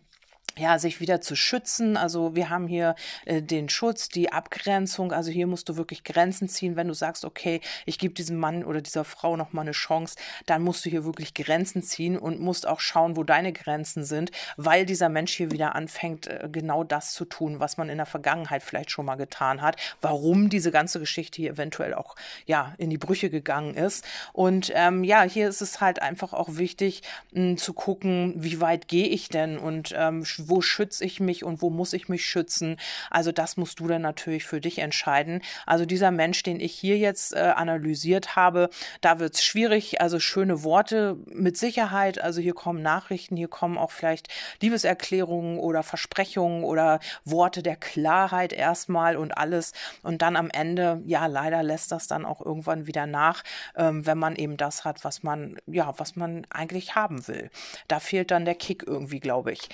ja, 0.58 0.78
sich 0.78 1.00
wieder 1.00 1.20
zu 1.20 1.34
schützen. 1.34 1.96
Also 1.96 2.36
wir 2.36 2.50
haben 2.50 2.66
hier 2.66 2.94
äh, 3.24 3.40
den 3.42 3.68
Schutz, 3.68 4.08
die 4.08 4.32
Abgrenzung. 4.32 5.12
Also 5.12 5.30
hier 5.30 5.46
musst 5.46 5.68
du 5.68 5.76
wirklich 5.76 6.04
Grenzen 6.04 6.48
ziehen. 6.48 6.76
Wenn 6.76 6.88
du 6.88 6.94
sagst, 6.94 7.24
okay, 7.24 7.60
ich 7.86 7.98
gebe 7.98 8.14
diesem 8.14 8.38
Mann 8.38 8.64
oder 8.64 8.82
dieser 8.82 9.04
Frau 9.04 9.36
noch 9.36 9.52
mal 9.52 9.62
eine 9.62 9.72
Chance, 9.72 10.16
dann 10.46 10.62
musst 10.62 10.84
du 10.84 10.90
hier 10.90 11.04
wirklich 11.04 11.34
Grenzen 11.34 11.82
ziehen 11.82 12.18
und 12.18 12.40
musst 12.40 12.66
auch 12.66 12.80
schauen, 12.80 13.16
wo 13.16 13.24
deine 13.24 13.52
Grenzen 13.52 14.04
sind, 14.04 14.30
weil 14.56 14.84
dieser 14.84 15.08
Mensch 15.08 15.32
hier 15.32 15.50
wieder 15.50 15.74
anfängt, 15.74 16.26
äh, 16.26 16.48
genau 16.52 16.84
das 16.84 17.14
zu 17.14 17.24
tun, 17.24 17.60
was 17.60 17.76
man 17.78 17.88
in 17.88 17.96
der 17.96 18.06
Vergangenheit 18.06 18.62
vielleicht 18.62 18.90
schon 18.90 19.06
mal 19.06 19.16
getan 19.16 19.62
hat. 19.62 19.76
Warum 20.00 20.50
diese 20.50 20.70
ganze 20.70 21.00
Geschichte 21.00 21.40
hier 21.40 21.52
eventuell 21.52 21.94
auch 21.94 22.14
ja 22.46 22.74
in 22.76 22.90
die 22.90 22.98
Brüche 22.98 23.30
gegangen 23.30 23.74
ist. 23.74 24.04
Und 24.32 24.70
ähm, 24.74 25.02
ja, 25.04 25.22
hier 25.22 25.48
ist 25.48 25.62
es 25.62 25.80
halt 25.80 26.02
einfach 26.02 26.34
auch 26.34 26.56
wichtig 26.56 27.02
mh, 27.32 27.56
zu 27.56 27.72
gucken, 27.72 28.34
wie 28.36 28.60
weit 28.60 28.88
gehe 28.88 29.06
ich 29.06 29.28
denn 29.28 29.58
und 29.58 29.94
ähm, 29.96 30.24
wo 30.48 30.60
schütze 30.60 31.04
ich 31.04 31.20
mich 31.20 31.44
und 31.44 31.62
wo 31.62 31.70
muss 31.70 31.92
ich 31.92 32.08
mich 32.08 32.24
schützen. 32.24 32.76
Also 33.10 33.32
das 33.32 33.56
musst 33.56 33.80
du 33.80 33.86
dann 33.86 34.02
natürlich 34.02 34.44
für 34.44 34.60
dich 34.60 34.78
entscheiden. 34.78 35.42
Also 35.66 35.86
dieser 35.86 36.10
Mensch, 36.10 36.42
den 36.42 36.60
ich 36.60 36.72
hier 36.72 36.98
jetzt 36.98 37.34
äh, 37.34 37.38
analysiert 37.56 38.36
habe, 38.36 38.70
da 39.00 39.18
wird 39.18 39.34
es 39.34 39.44
schwierig. 39.44 40.00
Also 40.00 40.18
schöne 40.20 40.62
Worte 40.62 41.16
mit 41.26 41.56
Sicherheit. 41.56 42.20
Also 42.20 42.40
hier 42.40 42.54
kommen 42.54 42.82
Nachrichten, 42.82 43.36
hier 43.36 43.48
kommen 43.48 43.78
auch 43.78 43.90
vielleicht 43.90 44.28
Liebeserklärungen 44.60 45.58
oder 45.58 45.82
Versprechungen 45.82 46.64
oder 46.64 47.00
Worte 47.24 47.62
der 47.62 47.76
Klarheit 47.76 48.52
erstmal 48.52 49.16
und 49.16 49.36
alles. 49.36 49.72
Und 50.02 50.22
dann 50.22 50.36
am 50.36 50.50
Ende, 50.50 51.02
ja, 51.06 51.26
leider 51.26 51.62
lässt 51.62 51.92
das 51.92 52.06
dann 52.06 52.24
auch 52.24 52.40
irgendwann 52.44 52.86
wieder 52.86 53.06
nach, 53.06 53.42
ähm, 53.76 54.06
wenn 54.06 54.18
man 54.18 54.36
eben 54.36 54.56
das 54.56 54.84
hat, 54.84 55.04
was 55.04 55.22
man, 55.22 55.56
ja, 55.66 55.92
was 55.98 56.16
man 56.16 56.46
eigentlich 56.50 56.94
haben 56.94 57.26
will. 57.28 57.50
Da 57.88 58.00
fehlt 58.00 58.30
dann 58.30 58.44
der 58.44 58.54
Kick 58.54 58.84
irgendwie, 58.86 59.20
glaube 59.20 59.52
ich. 59.52 59.68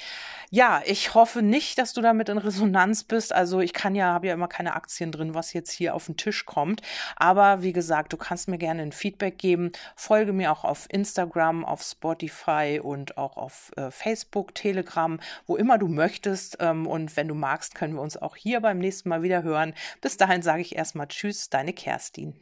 Ja, 0.51 0.81
ich 0.87 1.15
hoffe 1.15 1.43
nicht, 1.43 1.79
dass 1.79 1.93
du 1.93 2.01
damit 2.01 2.31
in 2.31 2.39
Resonanz 2.39 3.05
bist. 3.05 3.35
Also 3.35 3.61
ich 3.61 3.75
kann 3.75 3.95
ja, 3.95 4.07
habe 4.15 4.29
ja 4.29 4.35
immer 4.35 4.49
keine 4.49 4.75
Aktien 4.75 5.13
drin, 5.13 5.35
was 5.35 5.53
jetzt 5.53 5.71
hier 5.71 5.95
auf 5.95 6.07
den 6.07 6.17
Tisch 6.17 6.47
kommt. 6.47 6.81
Aber 7.17 7.63
wie 7.63 7.75
gesagt, 7.75 8.15
du 8.15 8.17
kannst 8.17 8.49
mir 8.49 8.57
gerne 8.57 8.81
ein 8.81 8.93
Feedback 8.93 9.37
geben. 9.37 9.73
Folge 9.95 10.33
mir 10.33 10.51
auch 10.51 10.65
auf 10.65 10.87
Instagram, 10.91 11.67
auf 11.67 11.83
Spotify 11.83 12.81
und 12.83 13.19
auch 13.19 13.37
auf 13.37 13.73
äh, 13.77 13.91
Facebook, 13.91 14.55
Telegram, 14.55 15.21
wo 15.47 15.57
immer 15.57 15.77
du 15.77 15.89
möchtest. 15.89 16.57
Ähm, 16.61 16.87
und 16.87 17.17
wenn 17.17 17.29
du 17.29 17.35
magst, 17.35 17.75
können 17.75 17.95
wir 17.95 18.03
uns 18.03 18.17
auch 18.17 18.35
hier 18.35 18.61
beim 18.61 18.79
nächsten 18.79 19.11
Mal 19.11 19.23
wieder 19.23 19.43
hören. 19.43 19.75
Bis 20.01 20.17
dahin 20.17 20.41
sage 20.41 20.63
ich 20.63 20.77
erstmal 20.77 21.09
Tschüss, 21.09 21.51
deine 21.51 21.75
Kerstin. 21.75 22.35